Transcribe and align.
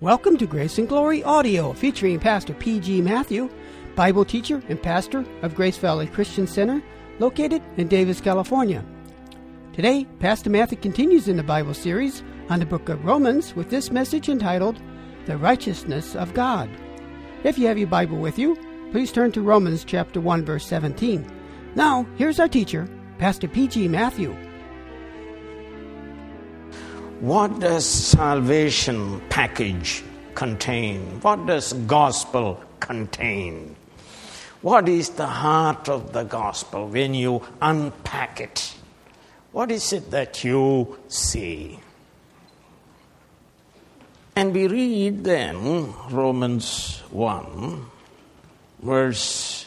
Welcome 0.00 0.38
to 0.38 0.46
Grace 0.46 0.78
and 0.78 0.88
Glory 0.88 1.22
Audio, 1.24 1.74
featuring 1.74 2.18
Pastor 2.18 2.54
P.G. 2.54 3.02
Matthew, 3.02 3.50
Bible 3.96 4.24
teacher 4.24 4.62
and 4.70 4.82
pastor 4.82 5.26
of 5.42 5.54
Grace 5.54 5.76
Valley 5.76 6.06
Christian 6.06 6.46
Center, 6.46 6.82
located 7.18 7.62
in 7.76 7.86
Davis, 7.86 8.18
California. 8.18 8.82
Today, 9.74 10.06
Pastor 10.18 10.48
Matthew 10.48 10.78
continues 10.78 11.28
in 11.28 11.36
the 11.36 11.42
Bible 11.42 11.74
series 11.74 12.22
on 12.48 12.60
the 12.60 12.64
book 12.64 12.88
of 12.88 13.04
Romans 13.04 13.54
with 13.54 13.68
this 13.68 13.90
message 13.90 14.30
entitled, 14.30 14.80
The 15.26 15.36
Righteousness 15.36 16.16
of 16.16 16.32
God. 16.32 16.70
If 17.44 17.58
you 17.58 17.66
have 17.66 17.76
your 17.76 17.88
Bible 17.88 18.16
with 18.16 18.38
you, 18.38 18.56
please 18.92 19.12
turn 19.12 19.32
to 19.32 19.42
Romans 19.42 19.84
chapter 19.84 20.18
1, 20.18 20.46
verse 20.46 20.64
17. 20.64 21.30
Now, 21.74 22.06
here's 22.16 22.40
our 22.40 22.48
teacher, 22.48 22.88
Pastor 23.18 23.48
P.G. 23.48 23.86
Matthew. 23.88 24.34
What 27.20 27.60
does 27.60 27.84
salvation 27.84 29.20
package 29.28 30.02
contain? 30.34 31.20
What 31.20 31.44
does 31.44 31.74
gospel 31.74 32.64
contain? 32.80 33.76
What 34.62 34.88
is 34.88 35.10
the 35.10 35.26
heart 35.26 35.90
of 35.90 36.14
the 36.14 36.24
gospel 36.24 36.88
when 36.88 37.12
you 37.12 37.42
unpack 37.60 38.40
it? 38.40 38.74
What 39.52 39.70
is 39.70 39.92
it 39.92 40.10
that 40.12 40.44
you 40.44 40.98
see? 41.08 41.80
And 44.34 44.54
we 44.54 44.66
read 44.66 45.22
then 45.22 45.92
Romans 46.08 47.02
1, 47.10 47.84
verse 48.80 49.66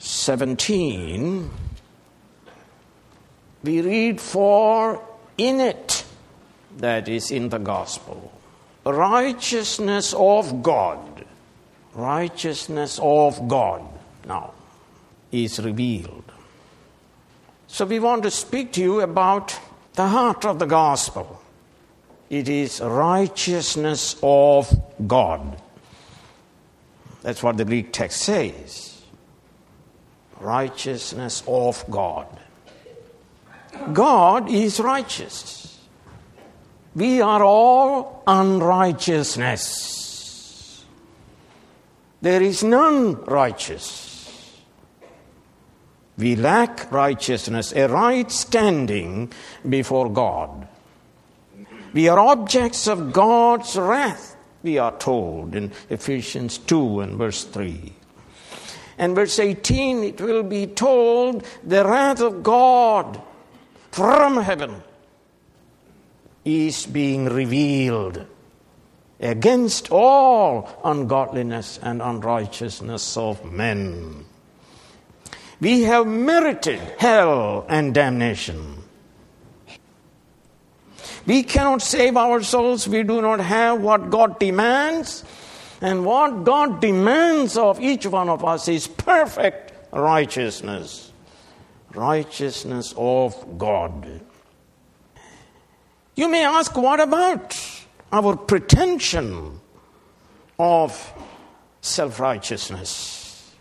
17. 0.00 1.50
We 3.62 3.80
read, 3.80 4.20
For 4.20 5.00
in 5.38 5.60
it, 5.60 5.99
that 6.80 7.08
is 7.08 7.30
in 7.30 7.48
the 7.48 7.58
gospel. 7.58 8.32
Righteousness 8.84 10.14
of 10.16 10.62
God, 10.62 11.24
righteousness 11.94 12.98
of 13.02 13.46
God 13.46 13.82
now 14.26 14.52
is 15.30 15.60
revealed. 15.60 16.24
So 17.66 17.84
we 17.84 17.98
want 18.00 18.24
to 18.24 18.30
speak 18.30 18.72
to 18.72 18.80
you 18.80 19.00
about 19.00 19.58
the 19.94 20.08
heart 20.08 20.44
of 20.44 20.58
the 20.58 20.66
gospel. 20.66 21.40
It 22.28 22.48
is 22.48 22.80
righteousness 22.80 24.16
of 24.22 24.72
God. 25.06 25.60
That's 27.22 27.42
what 27.42 27.56
the 27.58 27.64
Greek 27.64 27.92
text 27.92 28.22
says. 28.22 29.02
Righteousness 30.40 31.42
of 31.46 31.84
God. 31.90 32.26
God 33.92 34.50
is 34.50 34.80
righteous. 34.80 35.59
We 36.94 37.20
are 37.20 37.44
all 37.44 38.22
unrighteousness. 38.26 40.84
There 42.20 42.42
is 42.42 42.64
none 42.64 43.24
righteous. 43.24 44.08
We 46.18 46.36
lack 46.36 46.92
righteousness, 46.92 47.72
a 47.72 47.88
right 47.88 48.30
standing 48.30 49.32
before 49.66 50.10
God. 50.10 50.68
We 51.92 52.08
are 52.08 52.18
objects 52.18 52.86
of 52.86 53.12
God's 53.12 53.76
wrath, 53.76 54.36
we 54.62 54.78
are 54.78 54.96
told 54.98 55.54
in 55.54 55.72
Ephesians 55.88 56.58
2 56.58 57.00
and 57.00 57.16
verse 57.16 57.44
3. 57.44 57.94
And 58.98 59.14
verse 59.14 59.38
18, 59.38 60.04
it 60.04 60.20
will 60.20 60.42
be 60.42 60.66
told 60.66 61.44
the 61.64 61.84
wrath 61.84 62.20
of 62.20 62.42
God 62.42 63.22
from 63.90 64.42
heaven 64.42 64.82
is 66.44 66.86
being 66.86 67.26
revealed 67.26 68.26
against 69.20 69.90
all 69.90 70.68
ungodliness 70.84 71.78
and 71.82 72.00
unrighteousness 72.00 73.16
of 73.16 73.44
men. 73.44 74.24
We 75.60 75.82
have 75.82 76.06
merited 76.06 76.80
hell 76.98 77.66
and 77.68 77.92
damnation. 77.92 78.82
We 81.26 81.42
cannot 81.42 81.82
save 81.82 82.16
ourselves. 82.16 82.88
We 82.88 83.02
do 83.02 83.20
not 83.20 83.40
have 83.40 83.82
what 83.82 84.08
God 84.08 84.38
demands. 84.38 85.22
And 85.82 86.04
what 86.04 86.44
God 86.44 86.80
demands 86.80 87.56
of 87.56 87.80
each 87.80 88.06
one 88.06 88.28
of 88.28 88.44
us 88.44 88.68
is 88.68 88.86
perfect 88.86 89.72
righteousness. 89.92 91.12
Righteousness 91.92 92.94
of 92.96 93.58
God. 93.58 94.20
You 96.20 96.28
may 96.28 96.44
ask, 96.44 96.76
what 96.76 97.00
about 97.00 97.56
our 98.12 98.36
pretension 98.36 99.58
of 100.58 100.92
self 101.80 102.20
righteousness? 102.20 103.54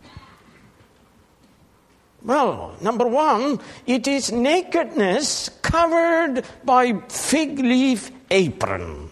Well, 2.21 2.75
number 2.81 3.07
one, 3.07 3.61
it 3.87 4.09
is 4.09 4.33
nakedness 4.33 5.47
covered 5.61 6.43
by 6.65 6.99
fig 7.07 7.59
leaf 7.59 8.11
apron. 8.29 9.09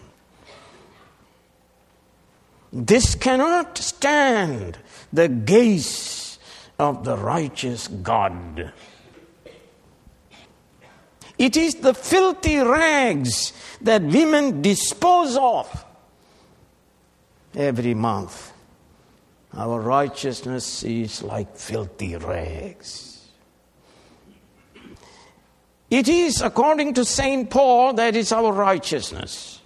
This 2.70 3.14
cannot 3.14 3.78
stand 3.78 4.76
the 5.10 5.28
gaze 5.30 6.38
of 6.78 7.02
the 7.02 7.16
righteous 7.16 7.88
God. 7.88 8.74
It 11.38 11.56
is 11.56 11.76
the 11.76 11.94
filthy 11.94 12.58
rags 12.58 13.52
that 13.80 14.02
women 14.02 14.60
dispose 14.60 15.36
of 15.36 15.84
every 17.54 17.94
month. 17.94 18.52
Our 19.54 19.80
righteousness 19.80 20.82
is 20.82 21.22
like 21.22 21.56
filthy 21.56 22.16
rags. 22.16 23.08
It 25.90 26.08
is, 26.08 26.42
according 26.42 26.94
to 26.94 27.04
St. 27.04 27.48
Paul, 27.48 27.94
that 27.94 28.14
is 28.14 28.30
our 28.30 28.52
righteousness. 28.52 29.60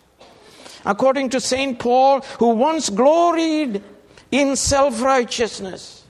According 0.85 1.31
to 1.31 1.41
St. 1.41 1.79
Paul, 1.79 2.21
who 2.39 2.51
once 2.51 2.91
gloried 2.91 3.83
in 4.31 4.57
self 4.57 5.03
righteousness, 5.03 6.05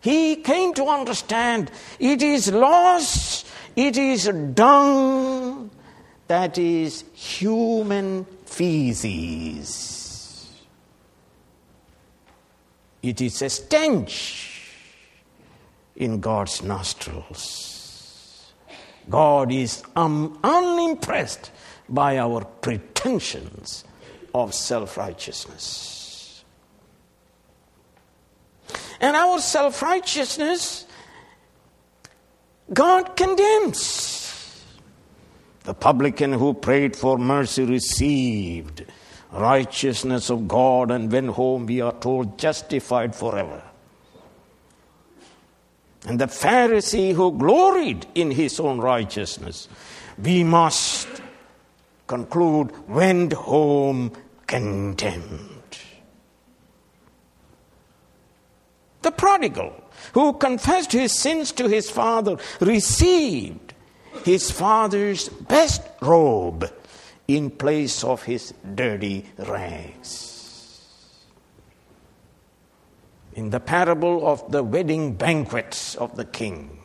he 0.00 0.36
came 0.36 0.74
to 0.74 0.86
understand 0.86 1.70
it 1.98 2.22
is 2.22 2.52
loss 2.52 3.43
it 3.76 3.96
is 3.96 4.30
dung 4.54 5.70
that 6.26 6.58
is 6.58 7.04
human 7.12 8.24
feces. 8.46 10.04
It 13.02 13.20
is 13.20 13.42
a 13.42 13.50
stench 13.50 14.54
in 15.96 16.20
God's 16.20 16.62
nostrils. 16.62 18.52
God 19.10 19.52
is 19.52 19.82
um, 19.94 20.38
unimpressed 20.42 21.50
by 21.88 22.18
our 22.18 22.44
pretensions 22.44 23.84
of 24.34 24.54
self 24.54 24.96
righteousness. 24.96 26.44
And 29.00 29.16
our 29.16 29.38
self 29.40 29.82
righteousness 29.82 30.86
God 32.72 33.16
condemns. 33.16 34.64
The 35.64 35.74
publican 35.74 36.32
who 36.32 36.54
prayed 36.54 36.96
for 36.96 37.18
mercy 37.18 37.64
received 37.64 38.84
righteousness 39.32 40.30
of 40.30 40.46
God 40.46 40.90
and 40.90 41.10
went 41.10 41.30
home, 41.30 41.66
we 41.66 41.80
are 41.80 41.92
told, 41.92 42.38
justified 42.38 43.14
forever. 43.14 43.62
And 46.06 46.20
the 46.20 46.26
Pharisee 46.26 47.14
who 47.14 47.36
gloried 47.36 48.06
in 48.14 48.30
his 48.30 48.60
own 48.60 48.78
righteousness, 48.78 49.68
we 50.22 50.44
must 50.44 51.08
conclude, 52.06 52.70
went 52.88 53.32
home 53.32 54.12
condemned. 54.46 55.50
The 59.02 59.10
prodigal 59.10 59.83
who 60.12 60.34
confessed 60.34 60.92
his 60.92 61.12
sins 61.12 61.52
to 61.52 61.68
his 61.68 61.90
father, 61.90 62.36
received 62.60 63.74
his 64.24 64.50
father's 64.50 65.28
best 65.28 65.82
robe 66.00 66.70
in 67.26 67.50
place 67.50 68.04
of 68.04 68.22
his 68.22 68.52
dirty 68.74 69.26
rags. 69.38 70.30
In 73.34 73.50
the 73.50 73.60
parable 73.60 74.26
of 74.26 74.50
the 74.52 74.62
wedding 74.62 75.14
banquets 75.14 75.96
of 75.96 76.14
the 76.16 76.24
king, 76.24 76.78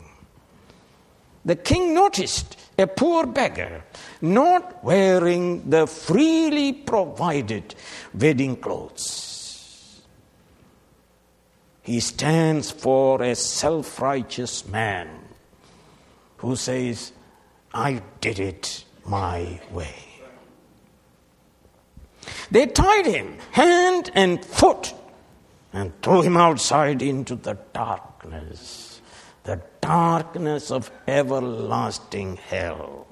the 1.46 1.56
king 1.56 1.94
noticed 1.94 2.58
a 2.78 2.88
poor 2.88 3.26
beggar 3.26 3.84
not 4.22 4.84
wearing 4.84 5.70
the 5.70 5.86
freely 5.88 6.74
provided 6.74 7.76
wedding 8.14 8.56
clothes. 8.56 9.29
He 11.82 12.00
stands 12.00 12.72
for 12.72 13.22
a 13.22 13.36
self 13.36 14.02
righteous 14.02 14.68
man 14.68 15.10
who 16.38 16.56
says, 16.56 17.12
I 17.74 18.02
did 18.22 18.40
it 18.40 18.86
my 19.06 19.60
way. 19.72 19.96
They 22.52 22.68
tied 22.68 23.06
him 23.06 23.38
hand 23.52 24.12
and 24.14 24.44
foot 24.44 24.94
and 25.72 26.00
threw 26.02 26.22
him 26.22 26.38
outside 26.38 27.02
into 27.02 27.36
the 27.36 27.58
darkness, 27.74 29.02
the 29.44 29.62
darkness 29.82 30.72
of 30.72 30.92
everlasting 31.08 32.38
hell. 32.38 33.08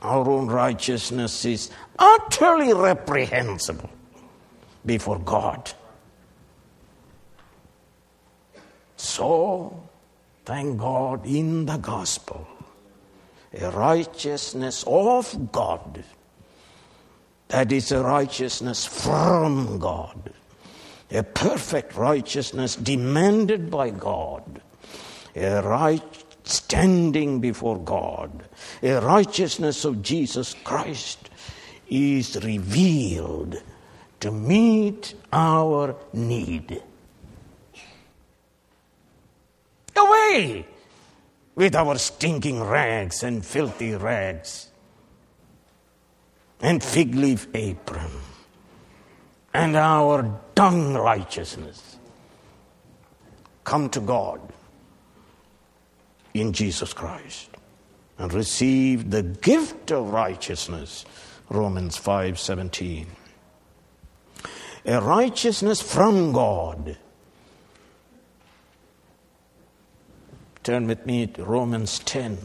Our 0.00 0.28
own 0.28 0.48
righteousness 0.48 1.44
is 1.44 1.70
utterly 1.98 2.72
reprehensible 2.74 3.90
before 4.84 5.18
God. 5.18 5.72
So, 8.96 9.88
thank 10.44 10.78
God 10.78 11.26
in 11.26 11.66
the 11.66 11.76
gospel, 11.76 12.46
a 13.52 13.70
righteousness 13.70 14.84
of 14.86 15.52
God. 15.52 16.04
That 17.48 17.70
is 17.70 17.92
a 17.92 18.02
righteousness 18.02 18.84
from 18.84 19.78
God, 19.78 20.32
a 21.10 21.22
perfect 21.22 21.94
righteousness 21.96 22.76
demanded 22.76 23.70
by 23.70 23.90
God, 23.90 24.60
a 25.36 25.62
right 25.62 26.24
standing 26.44 27.40
before 27.40 27.78
God, 27.78 28.44
a 28.82 29.00
righteousness 29.00 29.84
of 29.84 30.02
Jesus 30.02 30.54
Christ 30.64 31.30
is 31.88 32.42
revealed 32.42 33.62
to 34.24 34.30
meet 34.30 35.12
our 35.34 35.94
need. 36.14 36.82
Away 39.94 40.64
with 41.54 41.74
our 41.74 41.98
stinking 41.98 42.64
rags 42.64 43.22
and 43.22 43.44
filthy 43.44 43.94
rags 43.94 44.68
and 46.62 46.82
fig 46.82 47.14
leaf 47.14 47.48
apron 47.52 48.10
and 49.52 49.76
our 49.76 50.40
dung 50.54 50.94
righteousness. 50.94 51.98
Come 53.64 53.90
to 53.90 54.00
God 54.00 54.40
in 56.32 56.54
Jesus 56.54 56.94
Christ 56.94 57.50
and 58.16 58.32
receive 58.32 59.10
the 59.10 59.22
gift 59.22 59.92
of 59.92 60.14
righteousness. 60.14 61.04
Romans 61.50 61.98
5:17. 61.98 63.23
A 64.86 65.00
righteousness 65.00 65.80
from 65.80 66.32
God 66.32 66.96
Turn 70.64 70.86
with 70.86 71.04
me 71.04 71.26
to 71.26 71.44
Romans 71.44 71.98
10 71.98 72.38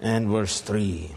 and 0.00 0.28
verse 0.28 0.62
3. 0.62 1.10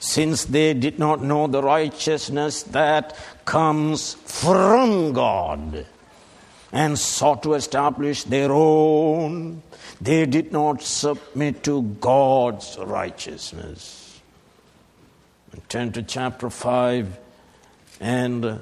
Since 0.00 0.46
they 0.46 0.72
did 0.72 0.98
not 0.98 1.22
know 1.22 1.46
the 1.46 1.62
righteousness 1.62 2.62
that 2.62 3.14
comes 3.44 4.14
from 4.14 5.12
God 5.12 5.84
and 6.72 6.98
sought 6.98 7.42
to 7.42 7.52
establish 7.52 8.24
their 8.24 8.50
own, 8.52 9.62
they 10.00 10.24
did 10.24 10.50
not 10.50 10.80
submit 10.80 11.62
to 11.64 11.82
God's 12.00 12.78
righteousness. 12.78 14.18
And 15.52 15.68
Turn 15.68 15.92
to 15.92 16.02
chapter 16.02 16.48
5 16.48 17.18
and 18.00 18.60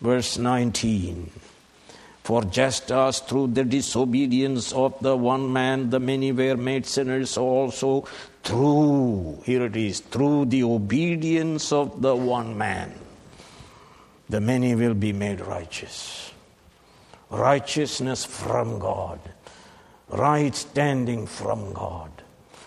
verse 0.00 0.38
19. 0.38 1.30
For 2.24 2.42
just 2.42 2.90
as 2.90 3.20
through 3.20 3.48
the 3.48 3.64
disobedience 3.64 4.72
of 4.72 4.98
the 5.00 5.14
one 5.14 5.52
man 5.52 5.90
the 5.90 6.00
many 6.00 6.32
were 6.32 6.56
made 6.56 6.86
sinners, 6.86 7.36
also 7.36 8.08
through, 8.42 9.42
here 9.44 9.66
it 9.66 9.76
is, 9.76 10.00
through 10.00 10.46
the 10.46 10.64
obedience 10.64 11.70
of 11.70 12.00
the 12.00 12.16
one 12.16 12.56
man, 12.56 12.94
the 14.28 14.40
many 14.40 14.74
will 14.74 14.94
be 14.94 15.12
made 15.12 15.40
righteous. 15.40 16.32
Righteousness 17.28 18.24
from 18.24 18.78
God, 18.78 19.20
right 20.08 20.54
standing 20.54 21.26
from 21.26 21.74
God, 21.74 22.10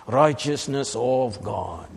righteousness 0.06 0.96
of 0.96 1.42
God, 1.44 1.90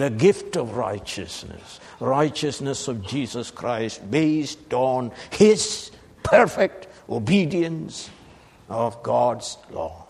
the 0.00 0.10
gift 0.10 0.56
of 0.56 0.76
righteousness, 0.76 1.80
righteousness 2.00 2.88
of 2.88 3.02
Jesus 3.06 3.50
Christ 3.50 4.10
based 4.10 4.72
on 4.72 5.12
His 5.30 5.90
perfect 6.22 6.88
obedience 7.08 8.10
of 8.68 9.02
God's 9.02 9.58
law, 9.70 10.06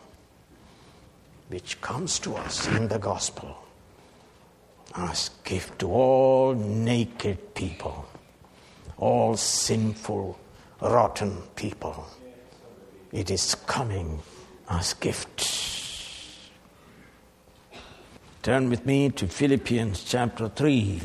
which 1.49 1.81
comes 1.81 2.19
to 2.21 2.37
us 2.37 2.67
in 2.69 2.89
the 2.89 2.99
gospel 2.99 3.57
as 4.95 5.31
gift 5.45 5.79
to 5.81 5.91
all 5.91 6.55
naked 6.55 7.55
people, 7.55 8.07
all 8.97 9.37
sinful, 9.37 10.39
rotten 10.81 11.43
people. 11.57 12.07
It 13.13 13.31
is 13.31 13.55
coming 13.67 14.21
as 14.69 14.95
gift. 14.95 15.70
Turn 18.43 18.71
with 18.71 18.87
me 18.87 19.11
to 19.11 19.27
Philippians 19.27 20.03
chapter 20.03 20.49
3 20.49 21.01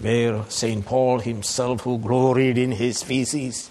where 0.00 0.44
St. 0.48 0.86
Paul 0.86 1.18
himself, 1.18 1.82
who 1.82 1.98
gloried 1.98 2.56
in 2.56 2.72
his 2.72 3.02
feces, 3.02 3.70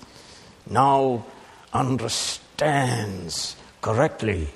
now 0.69 1.25
understands 1.73 3.55
correctly 3.81 4.49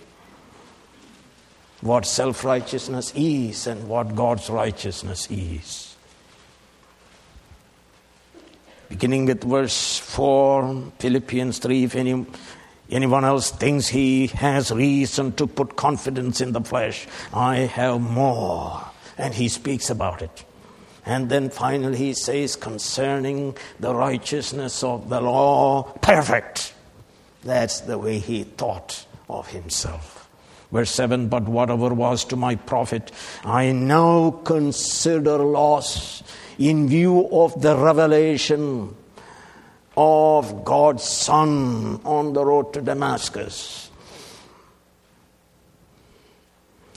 what 1.81 2.05
self 2.05 2.43
righteousness 2.43 3.11
is 3.15 3.65
and 3.65 3.87
what 3.87 4.15
God's 4.15 4.49
righteousness 4.51 5.27
is. 5.31 5.95
Beginning 8.89 9.25
with 9.25 9.43
verse 9.43 9.97
4, 9.97 10.91
Philippians 10.99 11.57
3, 11.57 11.83
if 11.85 11.95
any, 11.95 12.25
anyone 12.89 13.25
else 13.25 13.51
thinks 13.51 13.87
he 13.87 14.27
has 14.27 14.71
reason 14.71 15.31
to 15.33 15.47
put 15.47 15.75
confidence 15.75 16.41
in 16.41 16.51
the 16.51 16.61
flesh, 16.61 17.07
I 17.33 17.57
have 17.57 18.01
more. 18.01 18.85
And 19.17 19.33
he 19.33 19.47
speaks 19.47 19.89
about 19.89 20.21
it. 20.21 20.45
And 21.05 21.29
then 21.29 21.49
finally 21.49 21.97
he 21.97 22.13
says, 22.13 22.55
concerning 22.55 23.57
the 23.79 23.93
righteousness 23.93 24.83
of 24.83 25.09
the 25.09 25.21
law, 25.21 25.83
perfect. 26.01 26.73
That's 27.43 27.81
the 27.81 27.97
way 27.97 28.19
he 28.19 28.43
thought 28.43 29.05
of 29.29 29.49
himself. 29.49 30.29
Verse 30.71 30.89
7 30.91 31.27
But 31.27 31.43
whatever 31.43 31.93
was 31.93 32.25
to 32.25 32.35
my 32.35 32.55
profit, 32.55 33.11
I 33.43 33.71
now 33.71 34.31
consider 34.43 35.37
loss 35.37 36.23
in 36.57 36.87
view 36.87 37.27
of 37.31 37.61
the 37.61 37.75
revelation 37.75 38.95
of 39.95 40.65
God's 40.65 41.03
Son 41.03 42.01
on 42.03 42.33
the 42.33 42.45
road 42.45 42.73
to 42.73 42.81
Damascus 42.81 43.82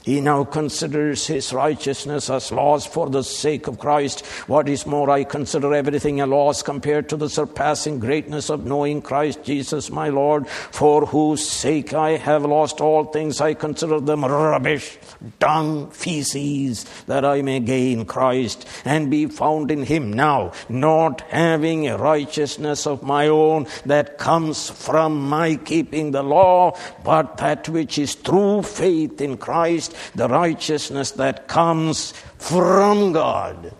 He 0.07 0.21
now 0.21 0.45
considers 0.45 1.27
his 1.27 1.51
righteousness 1.51 2.29
as 2.29 2.53
loss 2.53 2.85
for 2.85 3.09
the 3.09 3.25
sake 3.25 3.67
of 3.67 3.77
Christ. 3.77 4.25
What 4.47 4.69
is 4.69 4.85
more, 4.85 5.09
I 5.09 5.25
consider 5.25 5.73
everything 5.73 6.21
a 6.21 6.25
loss 6.25 6.63
compared 6.63 7.09
to 7.09 7.17
the 7.17 7.29
surpassing 7.29 7.99
greatness 7.99 8.49
of 8.49 8.65
knowing 8.65 9.01
Christ 9.01 9.43
Jesus 9.43 9.91
my 9.91 10.07
Lord, 10.07 10.47
for 10.47 11.05
whose 11.07 11.45
sake 11.45 11.93
I 11.93 12.11
have 12.11 12.45
lost 12.45 12.79
all 12.79 13.03
things. 13.03 13.41
I 13.41 13.53
consider 13.53 13.99
them 13.99 14.23
rubbish, 14.23 14.97
dung, 15.39 15.91
feces, 15.91 16.85
that 17.07 17.25
I 17.25 17.41
may 17.41 17.59
gain 17.59 18.05
Christ 18.05 18.65
and 18.85 19.11
be 19.11 19.25
found 19.25 19.71
in 19.71 19.83
him 19.83 20.13
now, 20.13 20.53
not 20.69 21.19
having 21.31 21.85
a 21.89 21.97
righteousness 21.97 22.87
of 22.87 23.03
my 23.03 23.27
own 23.27 23.67
that 23.85 24.17
comes 24.17 24.69
from 24.69 25.27
my 25.27 25.57
keeping 25.57 26.11
the 26.11 26.23
law, 26.23 26.77
but 27.03 27.35
that 27.39 27.67
which 27.67 27.99
is 27.99 28.15
through 28.15 28.61
faith 28.61 29.19
in 29.19 29.35
Christ 29.35 29.95
the 30.15 30.27
righteousness 30.27 31.11
that 31.11 31.47
comes 31.47 32.11
from 32.37 33.13
God 33.13 33.73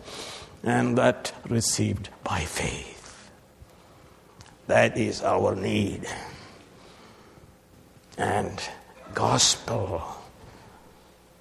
and 0.64 0.98
that 0.98 1.34
received 1.50 2.10
by 2.24 2.42
faith. 2.42 3.32
That 4.68 4.98
is 4.98 5.22
our 5.24 5.56
need. 5.56 6.06
And 8.18 8.62
gospel 9.14 10.04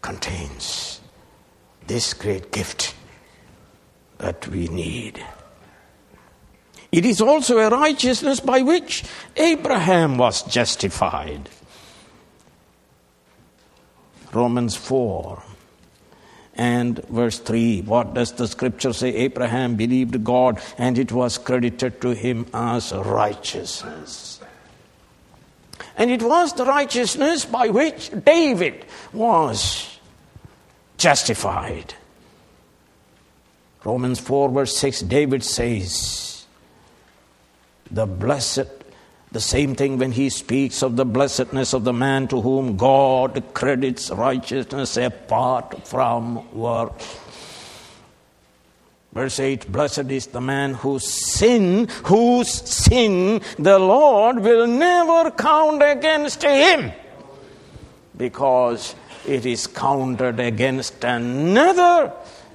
contains 0.02 1.00
this 1.86 2.14
great 2.14 2.52
gift 2.52 2.94
that 4.18 4.46
we 4.48 4.68
need. 4.68 5.24
It 6.92 7.04
is 7.04 7.20
also 7.20 7.58
a 7.58 7.68
righteousness 7.68 8.40
by 8.40 8.62
which 8.62 9.04
Abraham 9.36 10.16
was 10.18 10.42
justified. 10.42 11.48
Romans 14.32 14.76
4 14.76 15.42
and 16.54 17.04
verse 17.08 17.38
3. 17.38 17.82
What 17.82 18.14
does 18.14 18.32
the 18.32 18.48
scripture 18.48 18.92
say? 18.92 19.14
Abraham 19.14 19.76
believed 19.76 20.24
God 20.24 20.60
and 20.78 20.98
it 20.98 21.12
was 21.12 21.38
credited 21.38 22.00
to 22.00 22.14
him 22.14 22.46
as 22.52 22.92
righteousness. 22.92 24.40
And 25.96 26.10
it 26.10 26.22
was 26.22 26.52
the 26.54 26.64
righteousness 26.64 27.44
by 27.44 27.68
which 27.68 28.10
David 28.24 28.84
was 29.12 29.98
justified. 30.98 31.94
Romans 33.84 34.18
4, 34.18 34.48
verse 34.50 34.76
6, 34.76 35.02
David 35.02 35.44
says, 35.44 36.44
The 37.90 38.04
blessed, 38.04 38.66
the 39.36 39.40
same 39.40 39.74
thing 39.74 39.98
when 39.98 40.12
he 40.12 40.30
speaks 40.30 40.82
of 40.82 40.96
the 40.96 41.04
blessedness 41.04 41.74
of 41.74 41.84
the 41.84 41.92
man 41.92 42.26
to 42.26 42.40
whom 42.40 42.78
God 42.78 43.42
credits 43.52 44.10
righteousness 44.10 44.96
apart 44.96 45.86
from 45.86 46.50
works. 46.56 47.20
Verse 49.12 49.38
8 49.38 49.70
Blessed 49.70 50.10
is 50.10 50.28
the 50.28 50.40
man 50.40 50.72
whose 50.72 51.04
sin, 51.04 51.88
whose 52.04 52.48
sin 52.48 53.42
the 53.58 53.78
Lord 53.78 54.38
will 54.38 54.66
never 54.66 55.30
count 55.32 55.82
against 55.82 56.42
him, 56.42 56.92
because 58.16 58.94
it 59.26 59.44
is 59.44 59.66
counted 59.66 60.40
against 60.40 61.04
another 61.04 62.10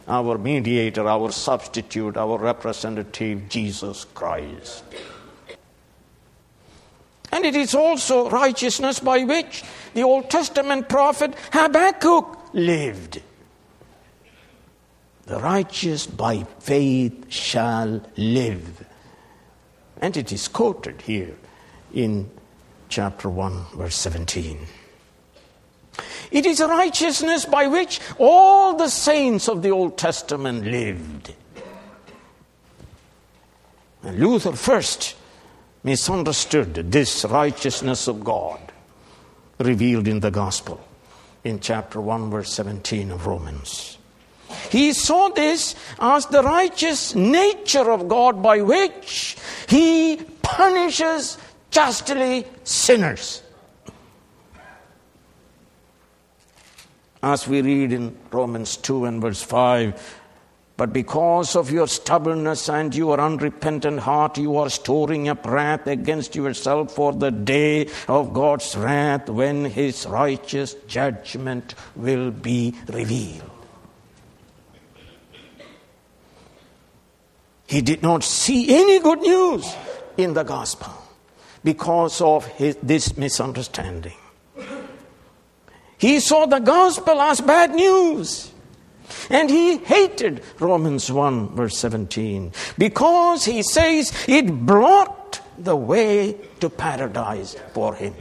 our 0.08 0.40
mediator, 0.40 1.08
our 1.08 1.32
substitute, 1.32 2.18
our 2.18 2.40
representative, 2.40 3.48
Jesus 3.50 4.06
Christ. 4.16 4.84
And 7.32 7.46
it 7.46 7.56
is 7.56 7.74
also 7.74 8.30
righteousness 8.30 9.00
by 9.00 9.24
which 9.24 9.64
the 9.94 10.04
Old 10.04 10.30
Testament 10.30 10.90
prophet 10.90 11.34
Habakkuk 11.54 12.54
lived. 12.54 13.22
The 15.26 15.40
righteous 15.40 16.08
by 16.08 16.44
faith 16.60 17.32
shall 17.32 18.02
live. 18.18 18.86
And 20.02 20.18
it 20.18 20.32
is 20.32 20.48
quoted 20.48 21.02
here 21.02 21.38
in 21.94 22.30
chapter 22.90 23.30
1, 23.30 23.66
verse 23.76 23.96
17. 23.96 24.60
It 26.32 26.46
is 26.46 26.60
a 26.60 26.68
righteousness 26.68 27.46
by 27.46 27.68
which 27.68 28.00
all 28.18 28.76
the 28.76 28.90
saints 28.90 29.48
of 29.48 29.62
the 29.62 29.70
Old 29.70 29.98
Testament 29.98 30.66
lived. 30.66 31.34
And 34.04 34.20
Luther 34.20 34.54
first 34.54 35.16
misunderstood 35.84 36.92
this 36.92 37.26
righteousness 37.26 38.08
of 38.08 38.24
God 38.24 38.60
revealed 39.60 40.08
in 40.08 40.20
the 40.20 40.32
gospel 40.32 40.80
in 41.44 41.60
chapter 41.60 42.00
1, 42.00 42.30
verse 42.30 42.54
17 42.54 43.12
of 43.12 43.26
Romans. 43.28 43.98
He 44.70 44.94
saw 44.94 45.30
this 45.30 45.76
as 46.00 46.26
the 46.28 46.44
righteous 46.44 47.16
nature 47.16 47.90
of 47.92 48.08
God 48.08 48.44
by 48.44 48.62
which 48.62 49.38
he 49.68 50.20
punishes 50.42 51.38
justly 51.72 52.46
sinners. 52.64 53.42
as 57.24 57.48
we 57.48 57.62
read 57.62 57.92
in 57.92 58.18
Romans 58.32 58.78
2 58.78 59.06
and 59.06 59.22
verse 59.22 59.42
5. 59.44 60.21
But 60.82 60.94
because 60.94 61.56
of 61.56 61.70
your 61.70 61.88
stubbornness 61.88 62.68
and 62.68 62.96
your 62.96 63.22
unrepentant 63.22 64.00
heart, 64.00 64.40
you 64.40 64.58
are 64.58 64.72
storing 64.72 65.30
up 65.30 65.46
wrath 65.46 65.86
against 65.86 66.36
yourself 66.36 66.96
for 66.96 67.14
the 67.14 67.30
day 67.30 67.88
of 68.08 68.34
God's 68.34 68.76
wrath 68.76 69.30
when 69.30 69.66
his 69.66 70.08
righteous 70.08 70.74
judgment 70.88 71.76
will 71.96 72.32
be 72.32 72.74
revealed. 72.88 73.52
He 77.68 77.84
did 77.84 78.02
not 78.02 78.24
see 78.24 78.76
any 78.76 78.98
good 79.02 79.22
news 79.22 79.72
in 80.18 80.34
the 80.34 80.42
gospel 80.42 80.94
because 81.64 82.22
of 82.22 82.48
his, 82.48 82.76
this 82.82 83.16
misunderstanding. 83.18 84.18
He 86.00 86.20
saw 86.20 86.48
the 86.48 86.58
gospel 86.58 87.22
as 87.22 87.40
bad 87.40 87.76
news. 87.76 88.51
And 89.30 89.50
he 89.50 89.78
hated 89.78 90.44
Romans 90.60 91.12
1, 91.12 91.56
verse 91.56 91.78
17, 91.78 92.52
because 92.78 93.46
he 93.46 93.64
says 93.64 94.14
it 94.28 94.66
blocked 94.66 95.42
the 95.58 95.76
way 95.76 96.36
to 96.60 96.70
paradise 96.70 97.56
for 97.74 97.96
him. 97.96 98.14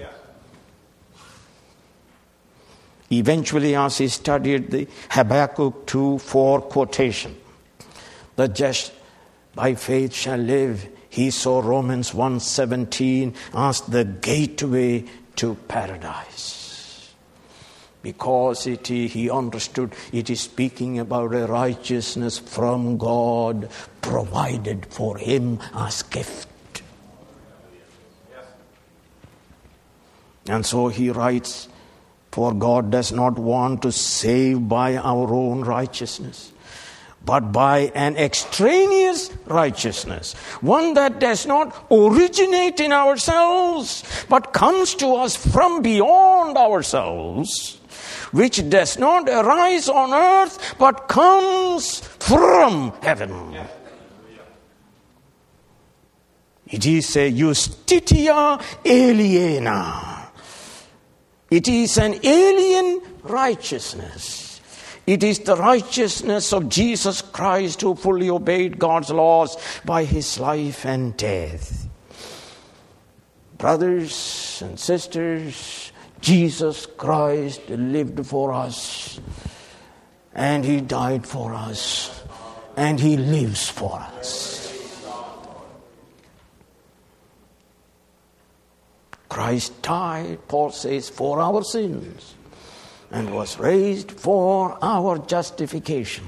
Eventually, 3.13 3.75
as 3.75 3.99
he 3.99 4.09
studied 4.09 4.71
the 4.71 4.89
Habakkuk 5.11 5.87
2 5.87 6.19
4 6.19 6.61
quotation, 6.63 7.37
the 8.37 8.47
just 8.47 8.93
by 9.55 9.75
faith 9.75 10.15
shall 10.15 10.39
live, 10.39 10.89
he 11.09 11.31
saw 11.31 11.61
Romans 11.61 12.13
1:17 12.13 13.35
as 13.53 13.81
the 13.83 14.05
gateway 14.05 15.05
to 15.35 15.57
paradise 15.67 16.60
because 18.03 18.67
it, 18.67 18.87
he 18.87 19.31
understood 19.31 19.93
it 20.13 20.31
is 20.31 20.41
speaking 20.41 20.99
about 20.99 21.35
a 21.35 21.47
righteousness 21.47 22.39
from 22.39 22.97
God 22.97 23.69
provided 24.01 24.87
for 24.87 25.19
him 25.19 25.59
as 25.75 26.03
gift. 26.03 26.49
And 30.49 30.65
so 30.65 30.89
he 30.89 31.11
writes, 31.11 31.69
For 32.33 32.55
God 32.55 32.91
does 32.91 33.13
not 33.13 33.39
want 33.39 33.83
to 33.83 33.93
save 33.93 34.69
by 34.69 34.97
our 34.97 35.33
own 35.33 35.61
righteousness, 35.61 36.51
but 37.25 37.53
by 37.53 37.93
an 37.95 38.17
extraneous 38.17 39.31
righteousness, 39.45 40.33
one 40.63 40.95
that 40.95 41.21
does 41.21 41.47
not 41.47 41.87
originate 41.91 42.81
in 42.81 42.93
ourselves, 42.93 44.03
but 44.31 44.55
comes 44.55 44.95
to 44.97 45.17
us 45.17 45.37
from 45.37 45.83
beyond 45.83 46.57
ourselves 46.57 47.80
which 48.33 48.69
does 48.69 48.99
not 48.99 49.29
arise 49.29 49.89
on 49.89 50.13
earth 50.13 50.75
but 50.79 51.09
comes 51.09 52.01
from 52.01 52.93
heaven. 53.03 53.57
It 56.67 56.87
is 56.87 57.17
a 57.17 57.33
justitia 57.33 58.63
aliena. 58.85 60.29
It 61.51 61.67
is 61.67 61.99
an 61.99 62.15
alien 62.23 63.03
righteousness. 63.25 64.61
It 65.07 65.25
is 65.25 65.41
the 65.41 65.57
righteousness 65.57 66.53
of 66.53 66.69
Jesus 66.69 67.23
Christ 67.23 67.81
who 67.81 67.97
fully 67.97 68.31
obeyed 68.31 68.79
God's 68.79 69.11
laws 69.11 69.57
by 69.85 70.05
his 70.05 70.39
life 70.39 70.87
and 70.87 71.17
death. 71.17 71.89
Brothers 73.59 74.63
and 74.65 74.79
sisters, 74.79 75.90
Jesus 76.21 76.87
Christ 76.87 77.69
lived 77.69 78.27
for 78.27 78.53
us, 78.53 79.19
and 80.35 80.65
He 80.65 80.81
died 80.81 81.27
for 81.27 81.55
us, 81.55 82.23
and 82.77 83.01
He 83.01 83.17
lives 83.17 83.69
for 83.69 83.99
us. 83.99 84.59
Christ 89.29 89.81
died, 89.81 90.47
Paul 90.49 90.71
says, 90.71 91.09
for 91.09 91.41
our 91.41 91.63
sins, 91.63 92.35
and 93.11 93.33
was 93.33 93.59
raised 93.59 94.11
for 94.11 94.77
our 94.83 95.19
justification. 95.19 96.25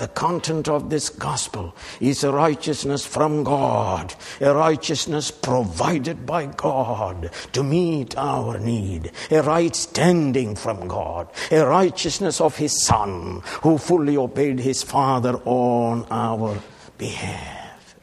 The 0.00 0.08
content 0.08 0.66
of 0.66 0.88
this 0.88 1.10
gospel 1.10 1.76
is 2.00 2.24
a 2.24 2.32
righteousness 2.32 3.04
from 3.04 3.44
God, 3.44 4.14
a 4.40 4.54
righteousness 4.54 5.30
provided 5.30 6.24
by 6.24 6.46
God 6.46 7.30
to 7.52 7.62
meet 7.62 8.16
our 8.16 8.58
need, 8.58 9.12
a 9.30 9.42
right 9.42 9.76
standing 9.76 10.56
from 10.56 10.88
God, 10.88 11.28
a 11.50 11.66
righteousness 11.66 12.40
of 12.40 12.56
His 12.56 12.82
Son 12.82 13.42
who 13.62 13.76
fully 13.76 14.16
obeyed 14.16 14.60
His 14.60 14.82
Father 14.82 15.34
on 15.44 16.06
our 16.10 16.58
behalf. 16.96 17.94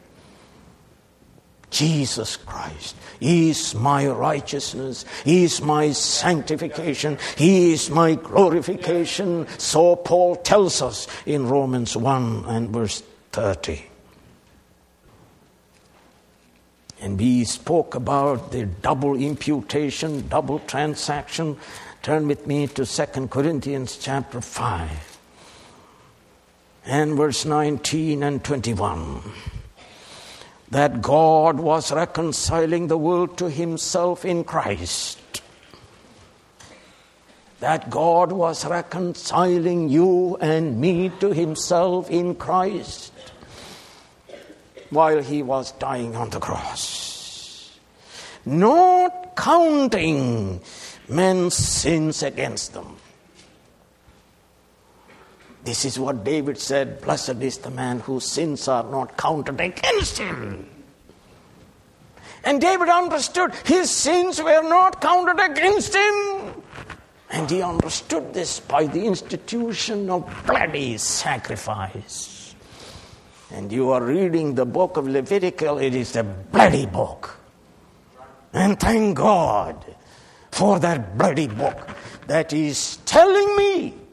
Jesus 1.72 2.36
Christ 2.38 2.96
is 3.22 3.76
my 3.76 4.08
righteousness. 4.08 5.06
He 5.24 5.44
is 5.44 5.62
my 5.62 5.92
sanctification. 5.92 7.18
He 7.36 7.74
is 7.74 7.90
my 7.90 8.16
glorification. 8.16 9.48
So 9.58 9.96
Paul 9.96 10.36
tells 10.38 10.82
us 10.82 11.08
in 11.26 11.48
Romans 11.48 11.96
1 11.96 12.46
and 12.48 12.70
verse 12.70 13.04
30. 13.32 13.84
And 17.00 17.20
we 17.20 17.44
spoke 17.44 17.94
about 17.94 18.52
the 18.52 18.66
double 18.66 19.16
imputation, 19.16 20.28
double 20.28 20.60
transaction. 20.60 21.58
Turn 22.02 22.28
with 22.28 22.48
me 22.48 22.68
to 22.68 22.86
2 22.86 23.28
Corinthians 23.28 23.98
chapter 23.98 24.42
5 24.42 25.18
and 26.86 27.18
verse 27.18 27.46
19 27.46 28.24
and 28.24 28.44
21 28.44 29.22
that 30.70 31.02
God 31.02 31.60
was 31.60 31.92
reconciling 31.92 32.88
the 32.88 32.98
world 32.98 33.38
to 33.38 33.50
himself 33.50 34.26
in 34.26 34.44
Christ. 34.44 35.20
That 37.60 37.90
God 37.90 38.32
was 38.32 38.66
reconciling 38.66 39.90
you 39.90 40.38
and 40.38 40.80
me 40.80 41.10
to 41.22 41.34
himself 41.34 42.10
in 42.10 42.36
Christ 42.36 43.14
while 44.90 45.22
he 45.22 45.42
was 45.42 45.72
dying 45.74 46.16
on 46.16 46.30
the 46.30 46.40
cross. 46.40 47.78
Not 48.46 49.36
counting 49.36 50.62
men's 51.08 51.56
sins 51.56 52.24
against 52.24 52.74
them. 52.74 52.98
This 55.68 55.84
is 55.84 56.00
what 56.00 56.24
David 56.24 56.58
said 56.58 57.02
Blessed 57.02 57.44
is 57.44 57.58
the 57.58 57.70
man 57.70 58.00
whose 58.00 58.26
sins 58.26 58.70
are 58.70 58.90
not 58.90 59.18
counted 59.18 59.60
against 59.60 60.18
him. 60.18 60.66
And 62.46 62.62
David 62.62 62.88
understood 62.88 63.54
his 63.66 63.92
sins 63.92 64.42
were 64.42 64.64
not 64.64 65.02
counted 65.02 65.44
against 65.44 65.94
him. 65.94 66.64
And 67.32 67.52
he 67.52 67.62
understood 67.62 68.34
this 68.34 68.62
by 68.62 68.86
the 68.86 69.06
institution 69.06 70.10
of 70.10 70.24
bloody 70.46 70.98
sacrifice. 70.98 72.56
And 73.52 73.70
you 73.70 73.92
are 73.92 74.02
reading 74.02 74.56
the 74.56 74.66
book 74.66 74.96
of 74.96 75.06
Levitical, 75.06 75.80
it 75.80 75.94
is 75.94 76.16
a 76.16 76.24
bloody 76.24 76.86
book. 76.86 77.38
And 78.54 78.80
thank 78.80 79.18
God 79.18 79.84
for 80.50 80.80
that 80.80 81.18
bloody 81.18 81.48
book 81.48 81.90
that 82.28 82.54
is 82.54 83.00
telling 83.04 83.54
me 83.58 84.07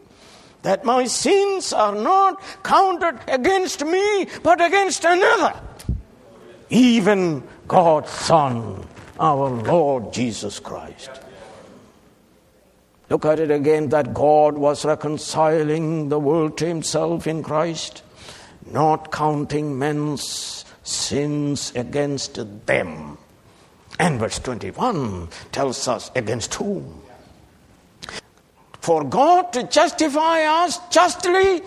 that 0.64 0.84
my 0.84 1.04
sins 1.04 1.72
are 1.72 1.94
not 1.94 2.42
counted 2.62 3.20
against 3.28 3.84
me, 3.84 4.26
but 4.42 4.60
against 4.60 5.04
another. 5.04 5.54
Even 6.70 7.42
God's 7.68 8.10
Son, 8.10 8.86
our 9.20 9.50
Lord 9.50 10.12
Jesus 10.12 10.58
Christ. 10.58 11.10
Look 13.10 13.26
at 13.26 13.38
it 13.38 13.50
again 13.50 13.90
that 13.90 14.14
God 14.14 14.56
was 14.56 14.86
reconciling 14.86 16.08
the 16.08 16.18
world 16.18 16.56
to 16.58 16.66
himself 16.66 17.26
in 17.26 17.42
Christ, 17.42 18.02
not 18.66 19.12
counting 19.12 19.78
men's 19.78 20.64
sins 20.82 21.72
against 21.76 22.38
them. 22.66 23.18
And 23.98 24.18
verse 24.18 24.38
21 24.38 25.28
tells 25.52 25.86
us 25.86 26.10
against 26.14 26.54
whom? 26.54 27.02
For 28.84 29.02
God 29.02 29.54
to 29.54 29.62
justify 29.62 30.42
us 30.42 30.78
justly, 30.90 31.62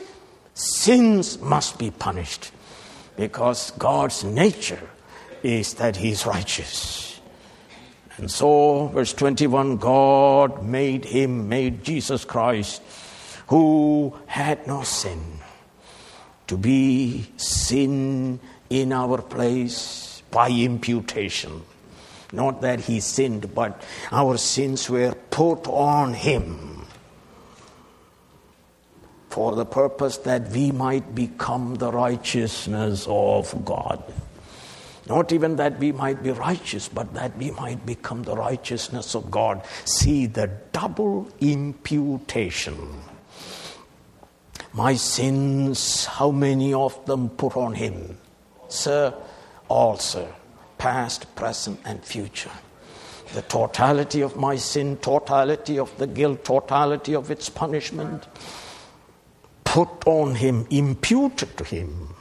sins 0.53 1.41
must 1.41 1.79
be 1.79 1.89
punished. 1.89 2.51
Because 3.15 3.71
God's 3.71 4.23
nature 4.23 4.87
is 5.41 5.73
that 5.81 5.95
He 5.95 6.11
is 6.11 6.27
righteous. 6.27 7.19
And 8.17 8.29
so, 8.29 8.91
verse 8.93 9.13
21 9.13 9.77
God 9.77 10.63
made 10.63 11.05
Him, 11.05 11.49
made 11.49 11.83
Jesus 11.83 12.23
Christ, 12.23 12.83
who 13.47 14.15
had 14.27 14.67
no 14.67 14.83
sin, 14.83 15.39
to 16.45 16.55
be 16.55 17.25
sin 17.37 18.39
in 18.69 18.93
our 18.93 19.23
place 19.23 20.21
by 20.29 20.51
imputation. 20.51 21.63
Not 22.31 22.61
that 22.61 22.81
he 22.81 22.99
sinned, 22.99 23.55
but 23.55 23.81
our 24.11 24.37
sins 24.37 24.87
were 24.87 25.15
put 25.31 25.65
on 25.67 26.13
him 26.13 26.76
for 29.37 29.53
the 29.53 29.65
purpose 29.65 30.17
that 30.17 30.49
we 30.49 30.71
might 30.71 31.13
become 31.13 31.75
the 31.75 31.91
righteousness 31.91 33.05
of 33.07 33.63
God. 33.63 34.03
Not 35.05 35.31
even 35.31 35.57
that 35.57 35.77
we 35.77 35.91
might 35.91 36.23
be 36.23 36.31
righteous, 36.31 36.89
but 36.89 37.13
that 37.13 37.37
we 37.37 37.51
might 37.51 37.85
become 37.85 38.23
the 38.23 38.35
righteousness 38.35 39.13
of 39.13 39.29
God. 39.29 39.61
See 39.85 40.25
the 40.25 40.49
double 40.71 41.29
imputation. 41.39 42.75
My 44.73 44.95
sins, 44.95 46.05
how 46.05 46.31
many 46.31 46.73
of 46.73 47.05
them 47.05 47.29
put 47.29 47.55
on 47.55 47.75
him? 47.75 48.17
Sir, 48.69 49.13
all, 49.69 49.97
sir 49.97 50.27
past, 50.79 51.35
present, 51.35 51.79
and 51.85 52.03
future. 52.03 52.51
The 53.33 53.43
totality 53.43 54.21
of 54.21 54.35
my 54.35 54.55
sin, 54.55 54.97
totality 54.97 55.77
of 55.77 55.95
the 55.99 56.07
guilt, 56.07 56.43
totality 56.43 57.13
of 57.13 57.29
its 57.29 57.49
punishment, 57.49 58.25
put 59.67 60.07
on 60.07 60.33
him, 60.33 60.65
imputed 60.69 61.57
to 61.57 61.63
him, 61.65 62.15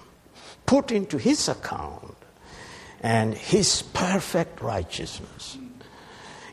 put 0.67 0.91
into 0.91 1.17
his 1.17 1.49
account, 1.49 2.17
and 3.01 3.35
his 3.35 3.83
perfect 3.83 4.61
righteousness 4.61 5.57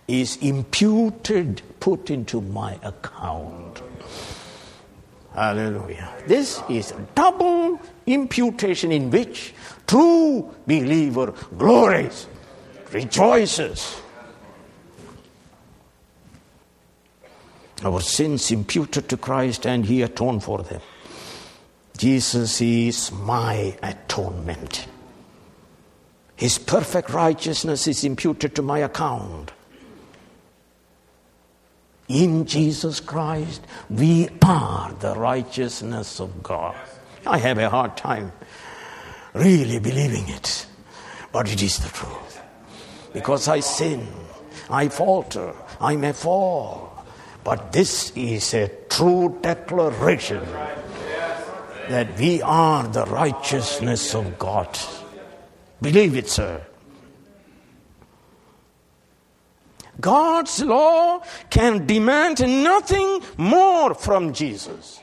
is 0.08 0.38
imputed, 0.38 1.64
put 1.80 2.12
into 2.12 2.42
my 2.42 2.78
account. 2.84 3.82
Hallelujah. 5.34 6.14
This 6.28 6.62
is 6.70 6.94
double 7.16 7.82
imputation 8.06 8.92
in 8.92 9.10
which 9.10 9.56
true 9.88 10.54
believer 10.68 11.34
glories, 11.58 12.28
rejoices. 12.92 14.00
Our 17.84 18.02
sins 18.02 18.52
imputed 18.52 19.10
to 19.10 19.18
Christ 19.18 19.66
and 19.66 19.86
He 19.86 20.02
atoned 20.02 20.44
for 20.44 20.64
them. 20.64 20.82
Jesus 21.98 22.62
is 22.62 23.12
my 23.12 23.78
atonement. 23.84 24.88
His 26.36 26.58
perfect 26.58 27.10
righteousness 27.12 27.88
is 27.88 28.04
imputed 28.04 28.56
to 28.56 28.62
my 28.62 28.80
account. 28.80 29.52
In 32.08 32.46
Jesus 32.46 33.00
Christ, 33.00 33.62
we 33.90 34.30
are 34.42 34.94
the 35.00 35.16
righteousness 35.16 36.20
of 36.20 36.44
God. 36.44 36.76
I 37.26 37.38
have 37.38 37.58
a 37.58 37.70
hard 37.70 37.96
time 37.96 38.32
really 39.34 39.80
believing 39.80 40.28
it. 40.30 40.66
But 41.32 41.52
it 41.52 41.62
is 41.62 41.80
the 41.80 41.90
truth. 41.90 42.42
Because 43.14 43.48
I 43.48 43.60
sin, 43.60 44.08
I 44.70 44.90
falter, 44.90 45.54
I 45.80 45.96
may 45.96 46.14
fall. 46.14 46.93
But 47.44 47.74
this 47.74 48.12
is 48.16 48.54
a 48.54 48.70
true 48.90 49.38
declaration 49.42 50.46
that 51.90 52.18
we 52.18 52.42
are 52.42 52.88
the 52.88 53.06
righteousness 53.06 54.16
of 54.16 54.40
God. 54.40 54.80
Believe 55.82 56.16
it, 56.16 56.30
sir. 56.30 56.66
God's 60.00 60.64
law 60.64 61.22
can 61.50 61.86
demand 61.86 62.40
nothing 62.64 63.22
more 63.38 63.94
from 63.94 64.34
Jesus. 64.34 65.00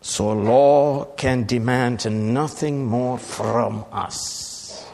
So, 0.00 0.32
law 0.32 1.04
can 1.16 1.44
demand 1.44 2.10
nothing 2.32 2.86
more 2.86 3.18
from 3.18 3.84
us. 3.92 4.86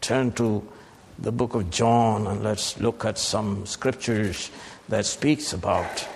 Turn 0.00 0.32
to 0.32 0.66
the 1.18 1.32
book 1.32 1.54
of 1.54 1.70
John 1.70 2.26
and 2.26 2.42
let's 2.42 2.78
look 2.80 3.04
at 3.04 3.18
some 3.18 3.66
scriptures 3.66 4.50
that 4.88 5.06
speaks 5.06 5.52
about 5.52 6.06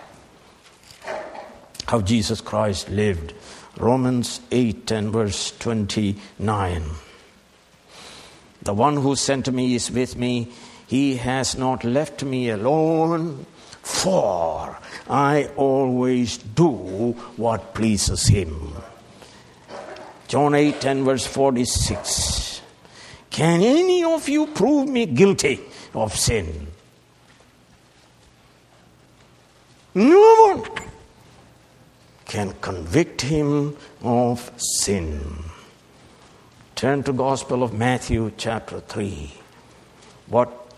how 1.87 2.00
Jesus 2.00 2.40
Christ 2.40 2.90
lived. 2.90 3.32
Romans 3.78 4.40
8 4.50 4.90
and 4.90 5.12
verse 5.12 5.56
29. 5.58 6.82
The 8.62 8.74
one 8.74 8.96
who 8.96 9.16
sent 9.16 9.50
me 9.52 9.74
is 9.74 9.90
with 9.90 10.16
me. 10.16 10.52
He 10.87 11.16
has 11.16 11.56
not 11.56 11.84
left 11.84 12.24
me 12.24 12.50
alone, 12.50 13.46
for 13.82 14.78
I 15.08 15.50
always 15.56 16.38
do 16.38 17.12
what 17.37 17.74
pleases 17.74 18.26
him. 18.26 18.74
John 20.26 20.54
8 20.54 20.84
and 20.84 21.04
verse 21.04 21.26
46. 21.26 22.47
Can 23.31 23.62
any 23.62 24.05
of 24.05 24.29
you 24.29 24.47
prove 24.47 24.88
me 24.88 25.07
guilty 25.07 25.61
of 25.95 26.14
sin? 26.14 26.67
No 29.95 30.55
one 30.55 30.64
can 32.27 32.55
convict 32.61 33.23
him 33.23 33.77
of 34.03 34.51
sin. 34.57 35.21
Turn 36.75 37.03
to 37.05 37.12
Gospel 37.12 37.62
of 37.62 37.73
Matthew 37.73 38.33
chapter 38.37 38.81
3. 38.81 39.33
What 40.29 40.73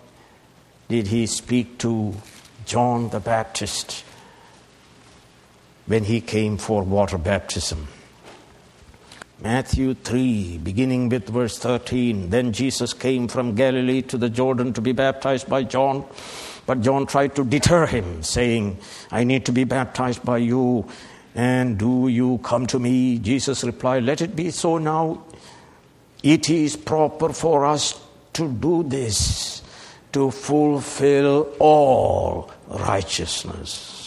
did 0.89 1.09
he 1.09 1.27
speak 1.27 1.79
to 1.79 2.15
John 2.65 3.09
the 3.11 3.21
Baptist 3.21 4.05
when 5.87 6.05
he 6.05 6.21
came 6.21 6.57
for 6.57 6.85
water 6.85 7.19
baptism. 7.19 7.89
Matthew 9.43 9.95
3, 9.95 10.59
beginning 10.59 11.09
with 11.09 11.27
verse 11.31 11.59
13. 11.59 12.29
Then 12.29 12.53
Jesus 12.53 12.93
came 12.93 13.27
from 13.27 13.55
Galilee 13.55 14.03
to 14.03 14.19
the 14.19 14.29
Jordan 14.29 14.75
to 14.75 14.83
be 14.83 14.93
baptized 14.93 15.49
by 15.49 15.63
John. 15.63 16.05
But 16.67 16.83
John 16.83 17.07
tried 17.07 17.35
to 17.37 17.45
deter 17.45 17.87
him, 17.87 18.23
saying, 18.23 18.77
I 19.11 19.25
need 19.25 19.47
to 19.47 19.53
be 19.53 19.65
baptized 19.65 20.23
by 20.25 20.39
you, 20.39 20.87
and 21.35 21.79
do 21.79 22.09
you 22.09 22.39
come 22.43 22.67
to 22.67 22.79
me? 22.79 23.19
Jesus 23.19 23.65
replied, 23.65 24.05
Let 24.05 24.21
it 24.21 24.37
be 24.37 24.51
so 24.51 24.77
now. 24.77 25.25
It 26.23 26.51
is 26.51 26.77
proper 26.77 27.33
for 27.33 27.65
us 27.65 27.99
to 28.35 28.47
do 28.47 28.83
this, 28.83 29.63
to 30.13 30.31
fulfill 30.31 31.49
all 31.59 32.51
righteousness. 32.69 34.00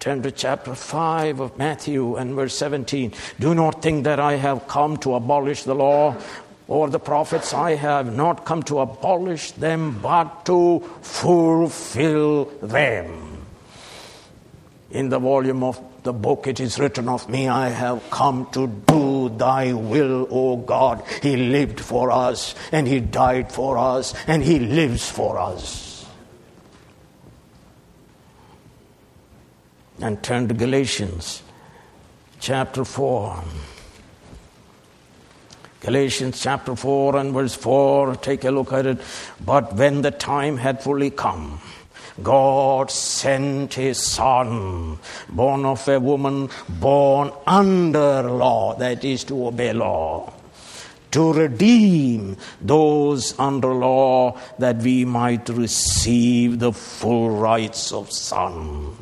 Turn 0.00 0.22
to 0.22 0.30
chapter 0.30 0.76
5 0.76 1.40
of 1.40 1.58
Matthew 1.58 2.14
and 2.14 2.34
verse 2.34 2.56
17. 2.56 3.12
Do 3.40 3.52
not 3.52 3.82
think 3.82 4.04
that 4.04 4.20
I 4.20 4.34
have 4.36 4.68
come 4.68 4.96
to 4.98 5.14
abolish 5.14 5.64
the 5.64 5.74
law 5.74 6.14
or 6.68 6.90
the 6.90 7.00
prophets, 7.00 7.54
I 7.54 7.74
have 7.76 8.14
not 8.14 8.44
come 8.44 8.62
to 8.64 8.80
abolish 8.80 9.52
them, 9.52 9.98
but 10.02 10.44
to 10.44 10.80
fulfill 11.00 12.44
them. 12.62 13.46
In 14.90 15.08
the 15.08 15.18
volume 15.18 15.64
of 15.64 15.80
the 16.02 16.12
book 16.12 16.46
it 16.46 16.60
is 16.60 16.78
written 16.78 17.08
of 17.08 17.28
me, 17.28 17.48
I 17.48 17.70
have 17.70 18.02
come 18.10 18.48
to 18.52 18.66
do 18.66 19.30
thy 19.30 19.72
will, 19.72 20.28
O 20.30 20.56
God. 20.58 21.02
He 21.22 21.36
lived 21.36 21.80
for 21.80 22.10
us, 22.10 22.54
and 22.70 22.86
he 22.86 23.00
died 23.00 23.50
for 23.50 23.78
us, 23.78 24.14
and 24.26 24.44
he 24.44 24.58
lives 24.58 25.10
for 25.10 25.38
us. 25.38 25.87
And 30.00 30.22
turn 30.22 30.46
to 30.48 30.54
Galatians 30.54 31.42
chapter 32.38 32.84
4. 32.84 33.42
Galatians 35.80 36.40
chapter 36.40 36.76
4 36.76 37.16
and 37.16 37.32
verse 37.32 37.54
4, 37.54 38.16
take 38.16 38.44
a 38.44 38.50
look 38.50 38.72
at 38.72 38.86
it. 38.86 38.98
But 39.44 39.74
when 39.74 40.02
the 40.02 40.10
time 40.10 40.56
had 40.56 40.82
fully 40.82 41.10
come, 41.10 41.60
God 42.22 42.90
sent 42.90 43.74
his 43.74 44.00
son, 44.00 44.98
born 45.28 45.64
of 45.64 45.88
a 45.88 45.98
woman, 45.98 46.48
born 46.68 47.32
under 47.46 48.22
law, 48.22 48.74
that 48.76 49.04
is 49.04 49.24
to 49.24 49.46
obey 49.46 49.72
law, 49.72 50.32
to 51.12 51.32
redeem 51.32 52.36
those 52.60 53.38
under 53.38 53.72
law 53.72 54.38
that 54.58 54.78
we 54.78 55.04
might 55.04 55.48
receive 55.48 56.58
the 56.58 56.72
full 56.72 57.30
rights 57.30 57.92
of 57.92 58.10
son. 58.10 58.96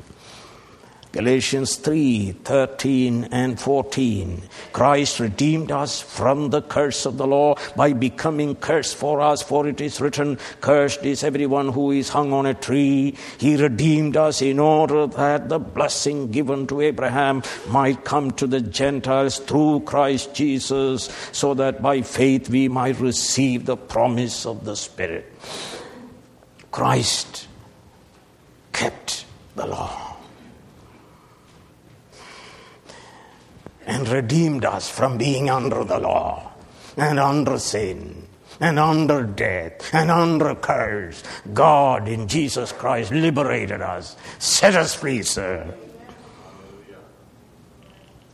Galatians 1.17 1.77
3 1.77 2.33
13 2.45 3.29
and 3.33 3.59
14. 3.59 4.43
Christ 4.75 5.19
redeemed 5.19 5.73
us 5.73 5.99
from 6.03 6.51
the 6.51 6.61
curse 6.61 7.07
of 7.07 7.17
the 7.17 7.27
law 7.27 7.55
by 7.75 7.95
becoming 7.95 8.55
curse 8.55 8.93
for 8.93 9.23
us, 9.23 9.41
for 9.41 9.67
it 9.67 9.81
is 9.81 9.99
written, 9.99 10.39
Cursed 10.61 11.07
is 11.07 11.25
everyone 11.25 11.71
who 11.71 11.91
is 11.91 12.11
hung 12.11 12.35
on 12.35 12.45
a 12.45 12.53
tree. 12.53 13.17
He 13.39 13.57
redeemed 13.57 14.19
us 14.19 14.43
in 14.43 14.59
order 14.59 15.07
that 15.07 15.49
the 15.49 15.59
blessing 15.59 16.31
given 16.31 16.67
to 16.67 16.83
Abraham 16.83 17.43
might 17.67 18.05
come 18.05 18.33
to 18.33 18.47
the 18.47 18.61
Gentiles 18.61 19.39
through 19.39 19.81
Christ 19.87 20.35
Jesus, 20.35 21.05
so 21.33 21.55
that 21.55 21.81
by 21.81 22.03
faith 22.03 22.51
we 22.51 22.69
might 22.69 23.01
receive 23.01 23.65
the 23.65 23.79
promise 23.79 24.45
of 24.45 24.67
the 24.67 24.77
Spirit. 24.77 25.33
Christ 26.71 27.49
kept 28.75 29.25
the 29.55 29.67
law. 29.67 30.06
And 33.97 34.09
redeemed 34.09 34.63
us 34.67 34.91
from 34.91 35.17
being 35.17 35.49
under 35.49 35.83
the 35.83 35.99
law 35.99 36.53
and 36.99 37.19
under 37.19 37.59
sin 37.59 38.29
and 38.61 38.79
under 38.79 39.23
death 39.23 39.95
and 39.95 40.11
under 40.11 40.55
curse. 40.55 41.23
God 41.55 42.07
in 42.07 42.29
Jesus 42.29 42.73
Christ 42.73 43.11
liberated 43.11 43.81
us, 43.81 44.15
set 44.39 44.75
us 44.75 44.95
free, 44.95 45.23
sir. 45.23 45.75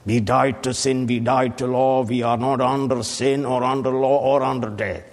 We 0.04 0.18
died 0.18 0.64
to 0.64 0.74
sin, 0.74 1.06
we 1.06 1.20
died 1.20 1.58
to 1.58 1.68
law, 1.68 2.02
we 2.02 2.24
are 2.24 2.36
not 2.36 2.60
under 2.60 3.04
sin 3.04 3.44
or 3.44 3.62
under 3.62 3.90
law 3.90 4.18
or 4.18 4.42
under 4.42 4.68
death. 4.68 5.11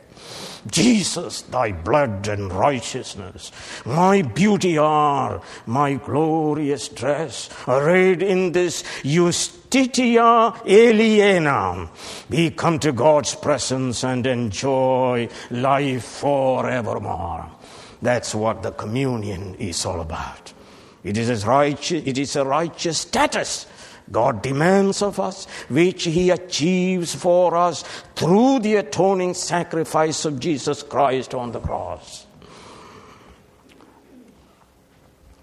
Jesus, 0.68 1.42
thy 1.44 1.72
blood 1.72 2.28
and 2.28 2.52
righteousness, 2.52 3.52
my 3.86 4.22
beauty 4.22 4.78
are, 4.78 5.42
my 5.66 5.96
glorious 5.96 6.90
dress, 6.90 7.50
arrayed 7.68 8.22
in 8.22 8.52
this 8.52 8.84
justitia 9.04 10.54
aliena. 10.66 11.90
We 12.30 12.52
come 12.52 12.80
to 12.80 12.92
God's 12.92 13.36
presence 13.36 14.04
and 14.04 14.26
enjoy 14.28 15.30
life 15.50 16.04
forevermore. 16.04 17.50
That's 18.02 18.34
what 18.34 18.64
the 18.64 18.72
communion 18.72 19.56
is 19.56 19.86
all 19.86 20.02
about. 20.02 20.54
It 21.04 21.18
is, 21.18 21.46
righteous, 21.46 22.04
it 22.06 22.18
is 22.18 22.36
a 22.36 22.44
righteous 22.44 23.00
status 23.00 23.66
God 24.12 24.42
demands 24.42 25.02
of 25.02 25.20
us, 25.20 25.46
which 25.70 26.06
He 26.06 26.30
achieves 26.30 27.14
for 27.14 27.56
us 27.56 27.84
through 28.16 28.60
the 28.60 28.76
atoning 28.76 29.34
sacrifice 29.34 30.26
of 30.26 30.40
Jesus 30.40 30.84
Christ 30.84 31.34
on 31.34 31.52
the 31.52 31.60
cross. 31.60 32.26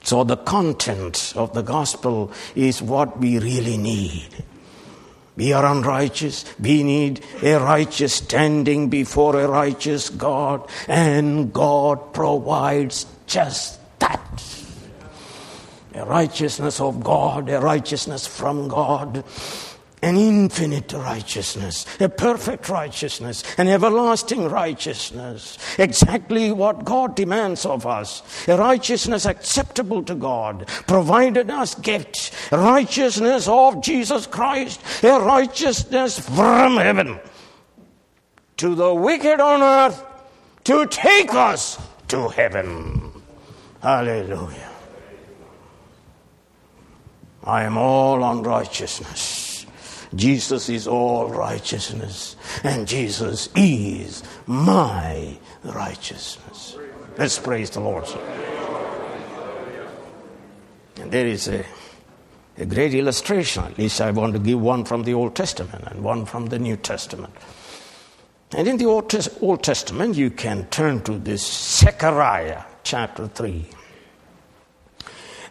So, 0.03 0.23
the 0.23 0.37
content 0.37 1.33
of 1.35 1.53
the 1.53 1.63
gospel 1.63 2.31
is 2.55 2.81
what 2.81 3.19
we 3.19 3.39
really 3.39 3.77
need. 3.77 4.45
We 5.37 5.53
are 5.53 5.67
unrighteous. 5.67 6.45
We 6.59 6.83
need 6.83 7.25
a 7.43 7.59
righteous 7.59 8.15
standing 8.15 8.89
before 8.89 9.39
a 9.39 9.49
righteous 9.49 10.09
God, 10.09 10.69
and 10.89 11.53
God 11.53 12.15
provides 12.15 13.07
just 13.27 13.81
a 15.97 16.05
righteousness 16.05 16.81
of 16.81 17.03
God, 17.03 17.49
a 17.49 17.61
righteousness 17.61 18.27
from 18.27 18.69
God, 18.69 19.25
an 20.03 20.17
infinite 20.17 20.93
righteousness, 20.93 21.87
a 21.99 22.09
perfect 22.09 22.69
righteousness, 22.69 23.43
an 23.57 23.67
everlasting 23.67 24.49
righteousness. 24.49 25.57
Exactly 25.79 26.53
what 26.53 26.85
God 26.85 27.17
demands 27.17 27.65
of 27.65 27.87
us. 27.87 28.23
A 28.47 28.59
righteousness 28.59 29.25
acceptable 29.25 30.03
to 30.03 30.15
God, 30.15 30.69
provided 30.87 31.51
us 31.51 31.75
gift. 31.75 32.31
Righteousness 32.53 33.49
of 33.49 33.83
Jesus 33.83 34.27
Christ, 34.27 34.81
a 35.03 35.19
righteousness 35.19 36.19
from 36.19 36.77
heaven 36.77 37.19
to 38.59 38.75
the 38.75 38.95
wicked 38.95 39.41
on 39.41 39.63
earth 39.63 40.05
to 40.65 40.87
take 40.87 41.33
us 41.33 41.81
to 42.09 42.29
heaven. 42.29 43.13
Hallelujah. 43.83 44.76
I 47.47 47.63
am 47.63 47.79
all 47.79 48.25
unrighteousness. 48.25 49.67
Jesus 50.15 50.69
is 50.69 50.89
all 50.89 51.29
righteousness, 51.29 52.37
and 52.65 52.89
Jesus 52.89 53.49
is 53.55 54.23
my 54.47 55.39
righteousness. 55.63 56.77
Let's 57.17 57.39
praise 57.39 57.71
the 57.71 57.81
Lord. 57.81 58.05
And 61.01 61.11
there 61.11 61.27
is 61.27 61.49
a, 61.49 61.65
a 62.59 62.67
great 62.67 62.95
illustration, 62.95 63.65
at 63.65 63.79
least 63.79 64.01
I 64.01 64.11
want 64.11 64.33
to 64.33 64.39
give 64.39 64.61
one 64.61 64.85
from 64.85 65.05
the 65.05 65.15
Old 65.15 65.37
Testament 65.37 65.85
and 65.87 66.03
one 66.03 66.25
from 66.25 66.47
the 66.47 66.59
New 66.59 66.77
Testament. 66.77 67.33
And 68.57 68.67
in 68.67 68.77
the 68.77 68.87
Old, 68.87 69.15
Old 69.41 69.63
Testament, 69.63 70.17
you 70.17 70.31
can 70.31 70.67
turn 70.67 71.03
to 71.03 71.19
this 71.19 71.45
Zechariah 71.81 72.63
chapter 72.85 73.29
3. 73.29 73.67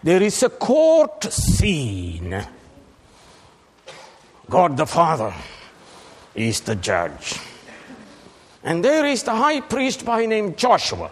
There 0.05 0.21
is 0.21 0.43
a 0.43 0.49
court 0.49 1.23
scene. 1.33 2.45
God 4.47 4.77
the 4.77 4.85
Father 4.85 5.33
is 6.35 6.61
the 6.61 6.75
judge. 6.75 7.39
And 8.63 8.85
there 8.85 9.07
is 9.07 9.23
the 9.23 9.33
high 9.33 9.61
priest 9.61 10.05
by 10.05 10.27
name 10.27 10.55
Joshua 10.55 11.09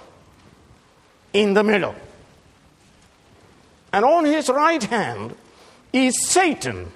in 1.34 1.56
the 1.56 1.64
middle. 1.64 1.96
And 3.92 4.06
on 4.06 4.26
his 4.26 4.48
right 4.50 4.84
hand 4.84 5.36
is 5.92 6.28
Satan. 6.28 6.92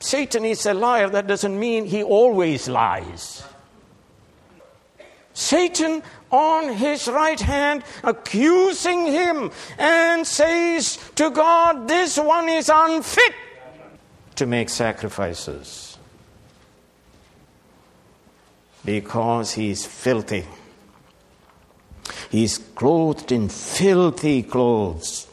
Satan 0.00 0.44
is 0.44 0.66
a 0.66 0.74
liar. 0.74 1.08
That 1.08 1.28
doesn't 1.28 1.56
mean 1.56 1.84
he 1.84 2.02
always 2.02 2.66
lies. 2.68 3.44
Satan 5.34 6.02
on 6.34 6.72
his 6.74 7.06
right 7.06 7.40
hand, 7.40 7.84
accusing 8.02 9.06
him, 9.06 9.52
and 9.78 10.26
says 10.26 10.98
to 11.14 11.30
God, 11.30 11.86
This 11.86 12.18
one 12.18 12.48
is 12.48 12.68
unfit 12.74 13.34
to 14.34 14.46
make 14.46 14.68
sacrifices 14.68 15.96
because 18.84 19.52
he 19.52 19.70
is 19.70 19.86
filthy. 19.86 20.44
He's 22.30 22.58
clothed 22.58 23.30
in 23.30 23.48
filthy 23.48 24.42
clothes. 24.42 25.28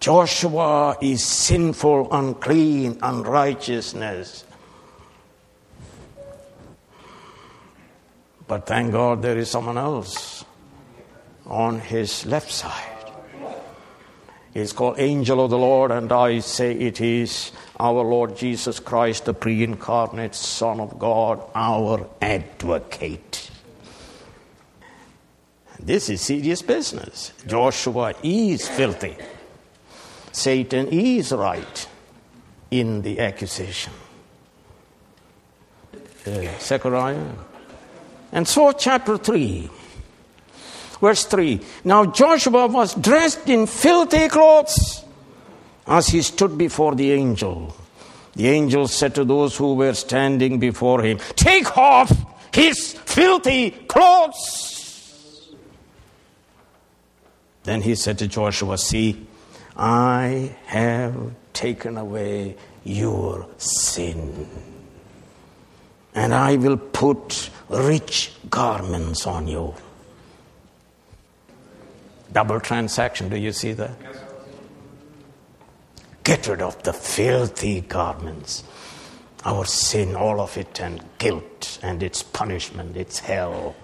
Joshua 0.00 0.98
is 1.00 1.24
sinful, 1.24 2.08
unclean, 2.12 2.98
unrighteousness. 3.00 4.44
But 8.46 8.66
thank 8.66 8.92
God 8.92 9.22
there 9.22 9.38
is 9.38 9.50
someone 9.50 9.78
else 9.78 10.44
on 11.46 11.80
his 11.80 12.26
left 12.26 12.50
side. 12.50 12.90
He's 14.52 14.72
called 14.72 15.00
Angel 15.00 15.44
of 15.44 15.50
the 15.50 15.58
Lord, 15.58 15.90
and 15.90 16.12
I 16.12 16.38
say 16.38 16.72
it 16.72 17.00
is 17.00 17.50
our 17.80 18.04
Lord 18.04 18.36
Jesus 18.36 18.78
Christ, 18.78 19.24
the 19.24 19.34
pre 19.34 19.64
incarnate 19.64 20.34
Son 20.34 20.78
of 20.78 20.98
God, 20.98 21.42
our 21.54 22.08
advocate. 22.22 23.50
This 25.80 26.08
is 26.08 26.20
serious 26.20 26.62
business. 26.62 27.32
Joshua 27.46 28.14
is 28.22 28.68
filthy. 28.68 29.16
Satan 30.30 30.88
is 30.88 31.32
right 31.32 31.88
in 32.70 33.02
the 33.02 33.18
accusation. 33.20 33.92
uh, 36.26 36.58
Zechariah. 36.60 37.24
And 38.34 38.48
so, 38.48 38.72
chapter 38.72 39.16
3, 39.16 39.70
verse 41.00 41.24
3. 41.24 41.60
Now 41.84 42.04
Joshua 42.06 42.66
was 42.66 42.94
dressed 42.94 43.48
in 43.48 43.68
filthy 43.68 44.28
clothes 44.28 45.04
as 45.86 46.08
he 46.08 46.20
stood 46.20 46.58
before 46.58 46.96
the 46.96 47.12
angel. 47.12 47.76
The 48.34 48.48
angel 48.48 48.88
said 48.88 49.14
to 49.14 49.24
those 49.24 49.56
who 49.56 49.74
were 49.74 49.94
standing 49.94 50.58
before 50.58 51.00
him, 51.02 51.20
Take 51.36 51.78
off 51.78 52.12
his 52.52 52.94
filthy 53.06 53.70
clothes. 53.70 55.54
Then 57.62 57.82
he 57.82 57.94
said 57.94 58.18
to 58.18 58.26
Joshua, 58.26 58.76
See, 58.78 59.28
I 59.76 60.56
have 60.66 61.14
taken 61.52 61.96
away 61.96 62.56
your 62.82 63.46
sin, 63.58 64.48
and 66.14 66.32
I 66.32 66.56
will 66.56 66.76
put 66.76 67.50
rich 67.68 68.32
garments 68.48 69.26
on 69.26 69.48
you. 69.48 69.74
Double 72.32 72.60
transaction, 72.60 73.28
do 73.28 73.36
you 73.36 73.52
see 73.52 73.72
that? 73.72 73.92
Get 76.22 76.48
rid 76.48 76.62
of 76.62 76.82
the 76.82 76.92
filthy 76.92 77.82
garments. 77.82 78.64
Our 79.44 79.66
sin, 79.66 80.16
all 80.16 80.40
of 80.40 80.56
it, 80.56 80.80
and 80.80 81.04
guilt, 81.18 81.78
and 81.82 82.02
its 82.02 82.22
punishment, 82.22 82.96
its 82.96 83.18
hell. 83.18 83.76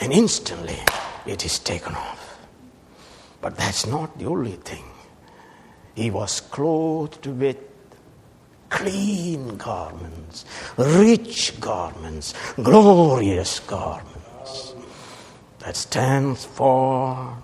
And 0.00 0.12
instantly 0.12 0.78
it 1.26 1.44
is 1.44 1.58
taken 1.58 1.94
off. 1.94 2.38
But 3.40 3.56
that's 3.56 3.86
not 3.86 4.18
the 4.18 4.26
only 4.26 4.52
thing. 4.52 4.84
He 5.94 6.10
was 6.10 6.40
clothed 6.40 7.26
with 7.26 7.56
clean 8.70 9.56
garments, 9.56 10.44
rich 10.76 11.58
garments, 11.60 12.34
glorious 12.56 13.60
garments 13.60 14.74
that 15.60 15.76
stands 15.76 16.44
for 16.44 17.36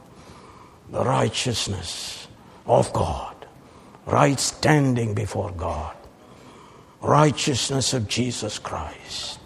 the 0.91 1.05
righteousness 1.05 2.29
of 2.67 2.93
God, 2.93 3.35
right 4.07 4.39
standing 4.39 5.15
before 5.15 5.51
God, 5.53 5.97
righteousness 7.01 7.93
of 7.95 8.09
Jesus 8.09 8.59
Christ. 8.59 9.41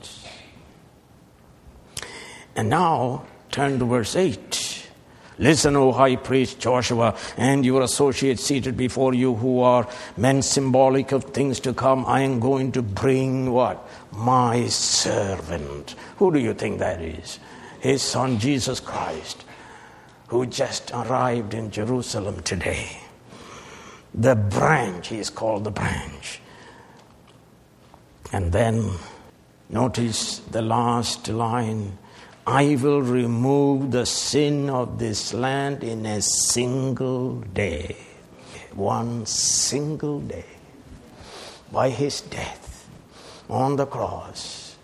And 2.54 2.70
now 2.70 3.24
turn 3.50 3.78
to 3.78 3.84
verse 3.84 4.16
8. 4.16 4.65
Listen, 5.38 5.76
O 5.76 5.92
high 5.92 6.16
priest 6.16 6.58
Joshua, 6.58 7.14
and 7.36 7.64
your 7.64 7.82
associates 7.82 8.42
seated 8.42 8.76
before 8.76 9.12
you, 9.12 9.34
who 9.34 9.60
are 9.60 9.88
men 10.16 10.40
symbolic 10.40 11.12
of 11.12 11.24
things 11.24 11.60
to 11.60 11.74
come. 11.74 12.06
I 12.06 12.20
am 12.20 12.40
going 12.40 12.72
to 12.72 12.82
bring 12.82 13.52
what? 13.52 13.86
My 14.12 14.66
servant. 14.68 15.94
Who 16.16 16.32
do 16.32 16.38
you 16.38 16.54
think 16.54 16.78
that 16.78 17.02
is? 17.02 17.38
His 17.80 18.00
son 18.00 18.38
Jesus 18.38 18.80
Christ, 18.80 19.44
who 20.28 20.46
just 20.46 20.90
arrived 20.92 21.52
in 21.52 21.70
Jerusalem 21.70 22.42
today. 22.42 22.98
The 24.14 24.34
branch, 24.34 25.08
he 25.08 25.18
is 25.18 25.28
called 25.28 25.64
the 25.64 25.70
branch. 25.70 26.40
And 28.32 28.52
then 28.52 28.90
notice 29.68 30.38
the 30.38 30.62
last 30.62 31.28
line 31.28 31.98
I 32.46 32.76
will 32.76 33.02
remove 33.02 33.90
the 33.90 34.06
sin 34.06 34.70
of 34.70 35.00
this 35.00 35.34
land 35.34 35.82
in 35.82 36.06
a 36.06 36.22
single 36.22 37.40
day. 37.40 37.96
One 38.72 39.26
single 39.26 40.20
day. 40.20 40.44
By 41.72 41.90
his 41.90 42.20
death 42.20 42.88
on 43.50 43.74
the 43.74 43.86
cross, 43.86 44.76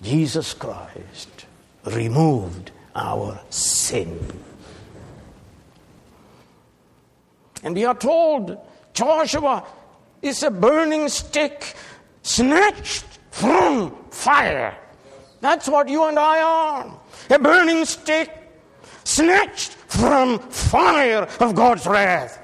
Jesus 0.00 0.54
Christ 0.54 1.46
removed 1.84 2.70
our 2.94 3.40
sin. 3.50 4.20
And 7.64 7.74
we 7.74 7.84
are 7.84 7.94
told 7.96 8.56
Joshua 8.94 9.64
is 10.20 10.44
a 10.44 10.52
burning 10.52 11.08
stick 11.08 11.74
snatched 12.22 13.06
from 13.32 13.92
fire. 14.10 14.76
That's 15.42 15.68
what 15.68 15.88
you 15.88 16.06
and 16.06 16.18
I 16.20 16.40
are. 16.40 17.00
A 17.28 17.38
burning 17.38 17.84
stick 17.84 18.30
snatched 19.02 19.72
from 19.72 20.38
fire 20.38 21.26
of 21.40 21.56
God's 21.56 21.84
wrath. 21.84 22.38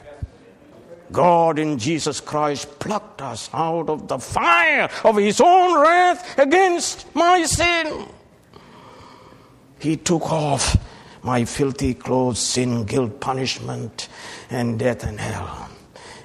God 1.13 1.61
in 1.61 1.79
Jesus 1.79 2.21
Christ 2.21 2.81
plucked 2.81 3.23
us 3.23 3.49
out 3.55 3.89
of 3.89 4.09
the 4.09 4.19
fire 4.19 4.91
of 5.05 5.17
His 5.17 5.41
own 5.41 5.81
wrath 5.81 6.39
against 6.41 7.07
my 7.15 7.45
sin. 7.45 8.09
He 9.79 9.97
took 9.97 10.33
off 10.33 10.77
my 11.23 11.45
filthy 11.45 11.95
clothes, 11.95 12.41
sin, 12.41 12.85
guilt, 12.85 13.21
punishment, 13.21 14.09
and 14.51 14.77
death 14.77 15.05
and 15.05 15.21
hell. 15.21 15.71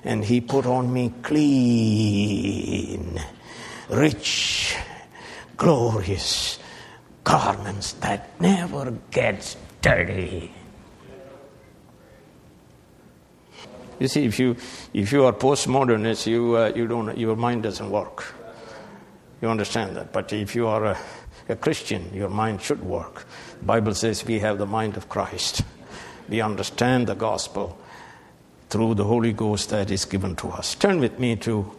And 0.04 0.26
He 0.26 0.42
put 0.42 0.66
on 0.66 0.92
me 0.92 1.14
clean, 1.22 3.22
rich, 3.90 4.76
glorious 5.56 6.58
garments 7.24 7.94
that 7.94 8.30
never 8.40 8.92
gets 9.12 9.58
dirty. 9.82 10.52
You 14.00 14.08
see, 14.08 14.26
if 14.26 14.40
you 14.40 14.58
if 14.94 15.12
you 15.12 15.26
are 15.26 15.34
postmodernist, 15.34 16.28
you 16.28 16.58
uh, 16.58 16.72
you 16.76 16.88
don't 16.88 17.18
your 17.18 17.36
mind 17.36 17.64
doesn't 17.64 17.90
work. 17.90 18.34
You 19.42 19.50
understand 19.50 19.96
that. 19.96 20.12
But 20.12 20.34
if 20.34 20.56
you 20.56 20.68
are 20.68 20.86
a, 20.86 20.98
a 21.50 21.56
Christian, 21.56 22.14
your 22.14 22.30
mind 22.30 22.62
should 22.62 22.84
work. 22.84 23.26
The 23.60 23.66
Bible 23.66 23.94
says 23.94 24.26
we 24.26 24.40
have 24.40 24.58
the 24.58 24.66
mind 24.66 24.98
of 24.98 25.10
Christ. 25.10 25.64
We 26.30 26.42
understand 26.42 27.08
the 27.08 27.16
gospel 27.16 27.78
through 28.70 28.96
the 28.96 29.04
Holy 29.04 29.34
Ghost 29.34 29.70
that 29.70 29.92
is 29.92 30.06
given 30.06 30.36
to 30.38 30.50
us. 30.50 30.76
Turn 30.76 31.00
with 31.00 31.20
me 31.20 31.36
to 31.38 31.72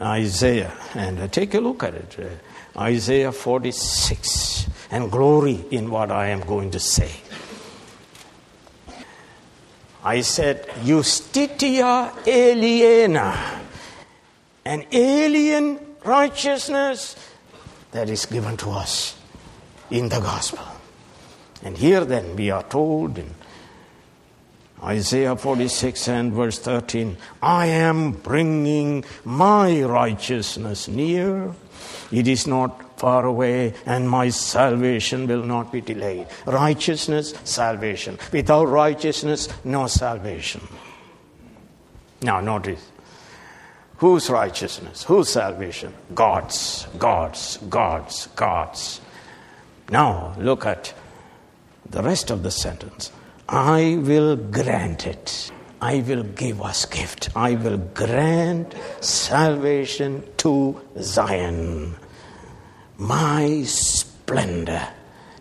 Isaiah 0.00 0.72
and 0.94 1.18
uh, 1.18 1.28
take 1.28 1.54
a 1.54 1.60
look 1.60 1.82
at 1.82 1.94
it. 1.94 2.16
Uh, 2.18 2.24
Isaiah 2.78 3.32
46 3.32 4.68
and 4.90 5.10
glory 5.10 5.64
in 5.70 5.90
what 5.90 6.12
I 6.12 6.28
am 6.28 6.40
going 6.40 6.70
to 6.70 6.78
say. 6.78 7.10
I 10.04 10.20
said, 10.20 10.66
Justitia 10.84 12.12
aliena, 12.24 13.60
an 14.64 14.86
alien 14.92 15.80
righteousness 16.04 17.16
that 17.90 18.08
is 18.08 18.26
given 18.26 18.56
to 18.58 18.70
us 18.70 19.18
in 19.90 20.08
the 20.08 20.20
gospel. 20.20 20.64
And 21.62 21.76
here 21.76 22.04
then 22.04 22.36
we 22.36 22.50
are 22.50 22.62
told 22.62 23.18
in 23.18 23.34
Isaiah 24.82 25.34
46 25.34 26.08
and 26.08 26.32
verse 26.32 26.58
13, 26.60 27.16
I 27.42 27.66
am 27.66 28.12
bringing 28.12 29.04
my 29.24 29.82
righteousness 29.82 30.86
near. 30.86 31.54
It 32.10 32.26
is 32.26 32.46
not 32.46 32.98
far 32.98 33.26
away, 33.26 33.74
and 33.86 34.08
my 34.08 34.30
salvation 34.30 35.26
will 35.26 35.42
not 35.42 35.70
be 35.72 35.80
delayed. 35.80 36.26
Righteousness, 36.46 37.34
salvation. 37.44 38.18
Without 38.32 38.64
righteousness, 38.64 39.48
no 39.64 39.86
salvation. 39.86 40.66
Now, 42.22 42.40
notice. 42.40 42.84
Whose 43.98 44.30
righteousness? 44.30 45.04
Whose 45.04 45.28
salvation? 45.28 45.92
God's, 46.14 46.86
God's, 46.98 47.58
God's, 47.68 48.28
God's. 48.36 49.00
Now, 49.90 50.34
look 50.38 50.66
at 50.66 50.94
the 51.90 52.02
rest 52.02 52.30
of 52.30 52.42
the 52.42 52.50
sentence. 52.50 53.10
I 53.48 53.98
will 54.00 54.36
grant 54.36 55.06
it. 55.06 55.50
I 55.80 56.00
will 56.00 56.24
give 56.24 56.60
us 56.60 56.84
gift. 56.86 57.30
I 57.36 57.54
will 57.54 57.78
grant 57.78 58.74
salvation 59.00 60.24
to 60.38 60.80
Zion 61.00 61.94
my 62.98 63.62
splendor 63.62 64.88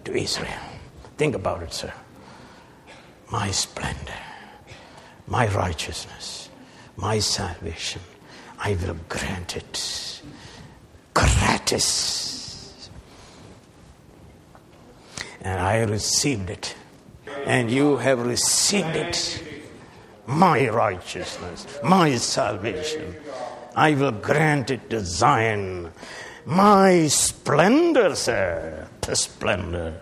to 0.06 0.16
Israel. 0.16 0.62
Think 1.18 1.36
about 1.36 1.64
it, 1.64 1.74
sir. 1.74 1.92
My 3.32 3.50
splendor, 3.52 4.14
my 5.28 5.48
righteousness, 5.48 6.50
my 6.96 7.20
salvation, 7.20 8.02
I 8.60 8.78
will 8.82 8.96
grant 9.10 9.58
it 9.58 10.22
gratis. 11.14 12.90
And 15.42 15.60
I 15.60 15.82
received 15.84 16.50
it, 16.50 16.76
and 17.46 17.72
you 17.72 17.98
have 17.98 18.26
received 18.26 18.96
it. 18.96 19.44
My 20.28 20.70
righteousness, 20.70 21.66
my 21.84 22.18
salvation, 22.18 23.16
I 23.76 23.96
will 23.96 24.12
grant 24.12 24.70
it 24.70 24.90
to 24.90 25.00
Zion 25.00 25.92
my 26.48 27.08
splendor, 27.08 28.16
sir, 28.16 28.88
the 29.02 29.18
splendor. 29.18 30.00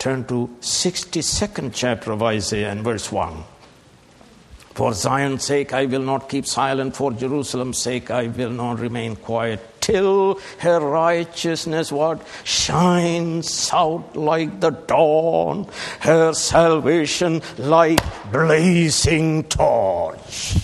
Turn 0.00 0.24
to 0.24 0.50
62nd 0.60 1.70
chapter 1.72 2.10
of 2.10 2.24
Isaiah 2.24 2.72
and 2.72 2.82
verse 2.82 3.12
1. 3.12 3.44
For 4.74 4.92
Zion's 4.92 5.44
sake 5.44 5.72
I 5.72 5.86
will 5.86 6.02
not 6.02 6.28
keep 6.28 6.44
silent, 6.44 6.96
for 6.96 7.12
Jerusalem's 7.12 7.78
sake 7.78 8.10
I 8.10 8.26
will 8.26 8.50
not 8.50 8.80
remain 8.80 9.14
quiet 9.14 9.79
till 9.90 10.38
her 10.60 10.78
righteousness 10.78 11.90
what 11.90 12.24
shines 12.44 13.70
out 13.72 14.14
like 14.14 14.60
the 14.60 14.70
dawn, 14.70 15.66
her 16.00 16.32
salvation 16.32 17.42
like 17.58 17.98
blazing 18.30 19.42
torch. 19.44 20.56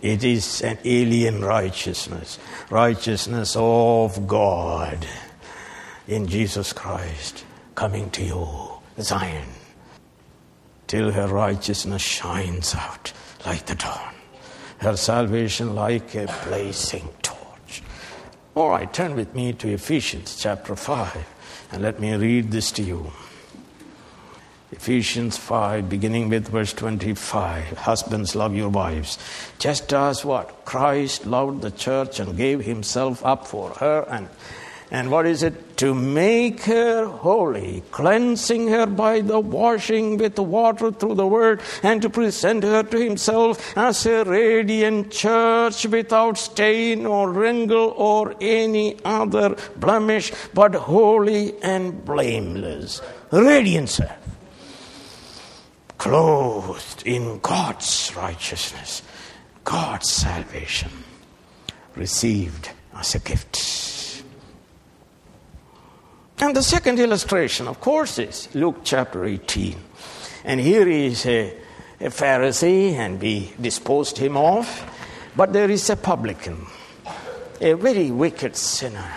It 0.00 0.22
is 0.22 0.62
an 0.62 0.78
alien 0.84 1.44
righteousness, 1.44 2.38
righteousness 2.70 3.56
of 3.58 4.28
God 4.28 5.06
in 6.06 6.26
Jesus 6.28 6.72
Christ 6.72 7.44
coming 7.74 8.10
to 8.10 8.22
you, 8.22 8.48
Zion, 9.00 9.48
till 10.86 11.10
her 11.10 11.26
righteousness 11.26 12.02
shines 12.02 12.74
out 12.74 13.12
like 13.44 13.66
the 13.66 13.74
dawn, 13.74 14.14
her 14.78 14.96
salvation 14.96 15.74
like 15.74 16.14
a 16.14 16.26
blazing. 16.46 17.08
All 18.54 18.68
right, 18.68 18.92
turn 18.92 19.16
with 19.16 19.34
me 19.34 19.54
to 19.54 19.72
Ephesians 19.72 20.36
chapter 20.36 20.76
5 20.76 21.26
and 21.72 21.80
let 21.80 21.98
me 22.00 22.14
read 22.14 22.50
this 22.50 22.70
to 22.72 22.82
you. 22.82 23.10
Ephesians 24.70 25.38
5, 25.38 25.88
beginning 25.88 26.28
with 26.28 26.48
verse 26.48 26.74
25. 26.74 27.78
Husbands, 27.78 28.36
love 28.36 28.54
your 28.54 28.68
wives. 28.68 29.16
Just 29.58 29.90
as 29.94 30.22
what? 30.22 30.66
Christ 30.66 31.24
loved 31.24 31.62
the 31.62 31.70
church 31.70 32.20
and 32.20 32.36
gave 32.36 32.60
himself 32.60 33.24
up 33.24 33.46
for 33.46 33.70
her. 33.70 34.02
And, 34.10 34.28
and 34.92 35.10
what 35.10 35.26
is 35.26 35.42
it? 35.42 35.78
To 35.78 35.94
make 35.94 36.62
her 36.64 37.06
holy, 37.06 37.82
cleansing 37.90 38.68
her 38.68 38.86
by 38.86 39.22
the 39.22 39.40
washing 39.40 40.18
with 40.18 40.38
water 40.38 40.92
through 40.92 41.16
the 41.16 41.26
word, 41.26 41.60
and 41.82 42.00
to 42.02 42.10
present 42.10 42.62
her 42.62 42.84
to 42.84 42.98
himself 42.98 43.76
as 43.76 44.06
a 44.06 44.22
radiant 44.22 45.10
church 45.10 45.86
without 45.86 46.38
stain 46.38 47.06
or 47.06 47.32
wrinkle 47.32 47.94
or 47.96 48.36
any 48.40 49.02
other 49.04 49.56
blemish, 49.76 50.30
but 50.54 50.74
holy 50.74 51.60
and 51.62 52.04
blameless. 52.04 53.00
Radiant, 53.32 53.88
sir 53.88 54.14
clothed 56.02 57.04
in 57.06 57.38
God's 57.38 58.12
righteousness, 58.16 59.02
God's 59.62 60.10
salvation, 60.10 60.90
received 61.94 62.70
as 62.96 63.14
a 63.14 63.20
gift. 63.20 63.81
And 66.42 66.56
the 66.56 66.62
second 66.64 66.98
illustration, 66.98 67.68
of 67.68 67.80
course, 67.80 68.18
is 68.18 68.52
Luke 68.52 68.78
chapter 68.82 69.24
18. 69.24 69.76
And 70.42 70.58
here 70.58 70.88
is 70.88 71.24
a, 71.24 71.54
a 72.00 72.06
Pharisee, 72.06 72.94
and 72.94 73.22
we 73.22 73.52
disposed 73.60 74.18
him 74.18 74.36
off. 74.36 74.82
But 75.36 75.52
there 75.52 75.70
is 75.70 75.88
a 75.88 75.94
publican, 75.94 76.66
a 77.60 77.74
very 77.74 78.10
wicked 78.10 78.56
sinner. 78.56 79.08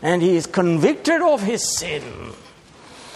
And 0.00 0.22
he 0.22 0.34
is 0.34 0.46
convicted 0.46 1.20
of 1.20 1.42
his 1.42 1.76
sin. 1.76 2.02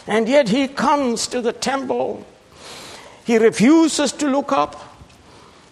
And 0.07 0.29
yet 0.29 0.51
he 0.51 0.69
comes 0.69 1.27
to 1.29 1.41
the 1.41 1.55
temple 1.55 2.27
he 3.25 3.39
refuses 3.39 4.13
to 4.13 4.29
look 4.29 4.53
up 4.53 4.90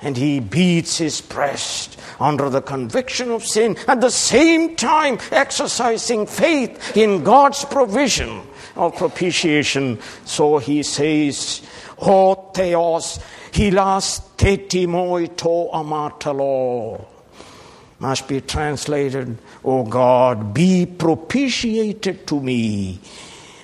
and 0.01 0.17
he 0.17 0.41
beats 0.41 0.99
his 0.99 1.21
breast 1.21 1.99
under 2.21 2.49
the 2.49 2.63
conviction 2.63 3.31
of 3.31 3.45
sin, 3.45 3.77
at 3.87 4.01
the 4.01 4.11
same 4.11 4.77
time 4.77 5.19
exercising 5.31 6.27
faith 6.27 6.97
in 6.97 7.25
God's 7.25 7.65
provision 7.65 8.43
of 8.77 8.97
propitiation. 8.97 9.99
So 10.25 10.59
he 10.59 10.83
says, 10.83 11.63
O 11.99 12.35
Theos, 12.55 13.19
hilas 13.51 14.21
tetimoi 14.37 15.37
to 15.37 15.71
amatalo. 15.73 17.05
Must 18.01 18.29
be 18.29 18.41
translated, 18.41 19.37
O 19.65 19.83
God, 19.83 20.55
be 20.55 20.87
propitiated 20.87 22.29
to 22.29 22.41
me 22.41 23.01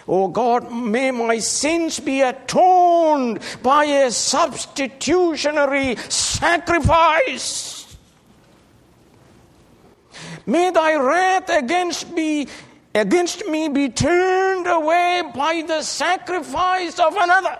Oh 0.06 0.28
God, 0.28 0.70
may 0.70 1.10
my 1.10 1.38
sins 1.38 1.98
be 1.98 2.20
atoned 2.20 3.40
by 3.62 3.84
a 3.84 4.10
substitutionary 4.10 5.96
sacrifice. 5.96 7.84
May 10.46 10.70
thy 10.70 10.96
wrath 10.96 11.48
against 11.48 12.10
me, 12.10 12.48
against 12.94 13.46
me 13.46 13.68
be 13.68 13.88
turned 13.88 14.66
away 14.66 15.22
by 15.34 15.64
the 15.66 15.82
sacrifice 15.82 16.98
of 16.98 17.16
another. 17.16 17.58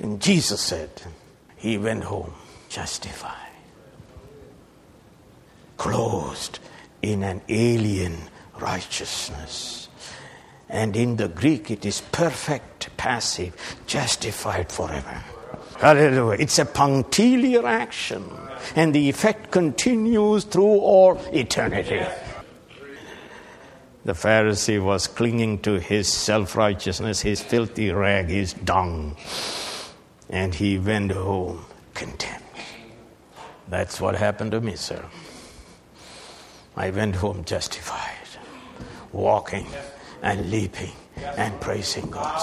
And 0.00 0.20
Jesus 0.20 0.60
said, 0.60 0.90
He 1.56 1.78
went 1.78 2.04
home 2.04 2.32
justified, 2.68 3.52
clothed 5.76 6.58
in 7.02 7.22
an 7.22 7.40
alien 7.48 8.16
righteousness. 8.60 9.88
And 10.68 10.96
in 10.96 11.16
the 11.16 11.28
Greek, 11.28 11.70
it 11.70 11.84
is 11.84 12.00
perfect 12.00 12.74
passive, 12.96 13.54
justified 13.86 14.72
forever. 14.72 15.22
Hallelujah. 15.78 16.40
It's 16.40 16.58
a 16.58 16.64
punctiliar 16.64 17.66
action, 17.66 18.24
and 18.74 18.94
the 18.94 19.08
effect 19.08 19.50
continues 19.50 20.44
through 20.44 20.78
all 20.80 21.20
eternity. 21.32 22.02
The 24.04 24.12
Pharisee 24.12 24.82
was 24.82 25.06
clinging 25.06 25.60
to 25.60 25.80
his 25.80 26.08
self 26.08 26.56
righteousness, 26.56 27.20
his 27.20 27.42
filthy 27.42 27.90
rag, 27.90 28.28
his 28.28 28.52
dung, 28.52 29.16
and 30.28 30.54
he 30.54 30.78
went 30.78 31.12
home 31.12 31.64
content. 31.94 32.42
That's 33.68 34.00
what 34.00 34.14
happened 34.14 34.52
to 34.52 34.60
me, 34.60 34.76
sir. 34.76 35.04
I 36.76 36.90
went 36.90 37.16
home 37.16 37.44
justified 37.44 38.13
walking 39.14 39.66
and 40.22 40.50
leaping 40.50 40.92
and 41.36 41.58
praising 41.60 42.10
God. 42.10 42.40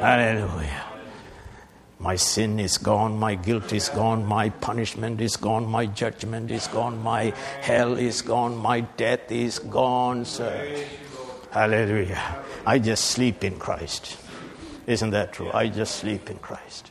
Hallelujah. 0.00 0.84
My 1.98 2.16
sin 2.16 2.58
is 2.58 2.78
gone, 2.78 3.16
my 3.16 3.36
guilt 3.36 3.72
is 3.72 3.88
gone, 3.88 4.26
my 4.26 4.48
punishment 4.48 5.20
is 5.20 5.36
gone, 5.36 5.64
my 5.66 5.86
judgment 5.86 6.50
is 6.50 6.66
gone, 6.66 7.00
my 7.00 7.32
hell 7.60 7.96
is 7.96 8.22
gone, 8.22 8.56
my 8.56 8.80
death 8.80 9.30
is 9.30 9.60
gone, 9.60 10.24
sir. 10.24 10.84
Hallelujah. 11.52 12.42
I 12.66 12.80
just 12.80 13.04
sleep 13.04 13.44
in 13.44 13.56
Christ. 13.56 14.16
Isn't 14.88 15.10
that 15.10 15.32
true? 15.32 15.52
I 15.54 15.68
just 15.68 15.94
sleep 15.94 16.28
in 16.28 16.38
Christ. 16.38 16.90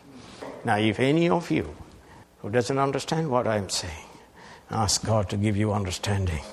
Now, 0.64 0.78
if 0.78 0.98
any 1.00 1.28
of 1.28 1.52
you 1.52 1.76
who 2.40 2.50
doesn't 2.50 2.78
understand 2.78 3.30
what 3.30 3.48
I'm 3.48 3.70
saying, 3.70 4.08
ask 4.70 5.06
God 5.06 5.30
to 5.32 5.36
give 5.36 5.58
you 5.58 5.74
understanding. 5.74 6.44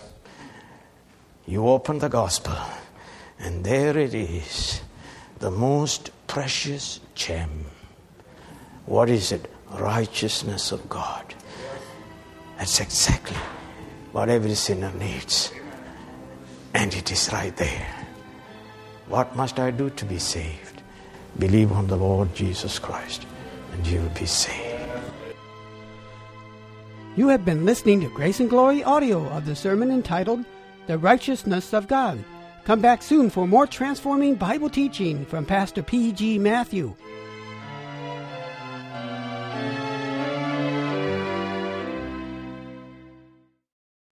You 1.48 1.66
open 1.66 1.98
the 1.98 2.10
gospel, 2.10 2.54
and 3.38 3.64
there 3.64 3.96
it 3.96 4.12
is, 4.12 4.82
the 5.38 5.50
most 5.50 6.10
precious 6.26 7.00
gem. 7.14 7.64
What 8.84 9.08
is 9.08 9.32
it? 9.32 9.50
Righteousness 9.70 10.72
of 10.72 10.86
God. 10.90 11.34
That's 12.58 12.80
exactly 12.80 13.38
what 14.12 14.28
every 14.28 14.56
sinner 14.56 14.92
needs. 14.98 15.50
And 16.74 16.92
it 16.92 17.10
is 17.10 17.30
right 17.32 17.56
there. 17.56 17.96
What 19.06 19.34
must 19.34 19.58
I 19.58 19.70
do 19.70 19.88
to 19.88 20.04
be 20.04 20.18
saved? 20.18 20.82
Believe 21.38 21.72
on 21.72 21.86
the 21.86 21.96
Lord 21.96 22.34
Jesus 22.34 22.78
Christ, 22.78 23.24
and 23.72 23.86
you 23.86 24.02
will 24.02 24.10
be 24.10 24.26
saved. 24.26 24.84
You 27.16 27.28
have 27.28 27.46
been 27.46 27.64
listening 27.64 28.02
to 28.02 28.10
Grace 28.10 28.38
and 28.38 28.50
Glory 28.50 28.84
audio 28.84 29.26
of 29.28 29.46
the 29.46 29.56
sermon 29.56 29.90
entitled 29.90 30.44
the 30.88 30.98
righteousness 30.98 31.72
of 31.72 31.86
God. 31.86 32.18
Come 32.64 32.80
back 32.80 33.02
soon 33.02 33.30
for 33.30 33.46
more 33.46 33.66
transforming 33.66 34.34
Bible 34.34 34.70
teaching 34.70 35.24
from 35.26 35.44
Pastor 35.44 35.82
P.G. 35.82 36.38
Matthew. 36.38 36.94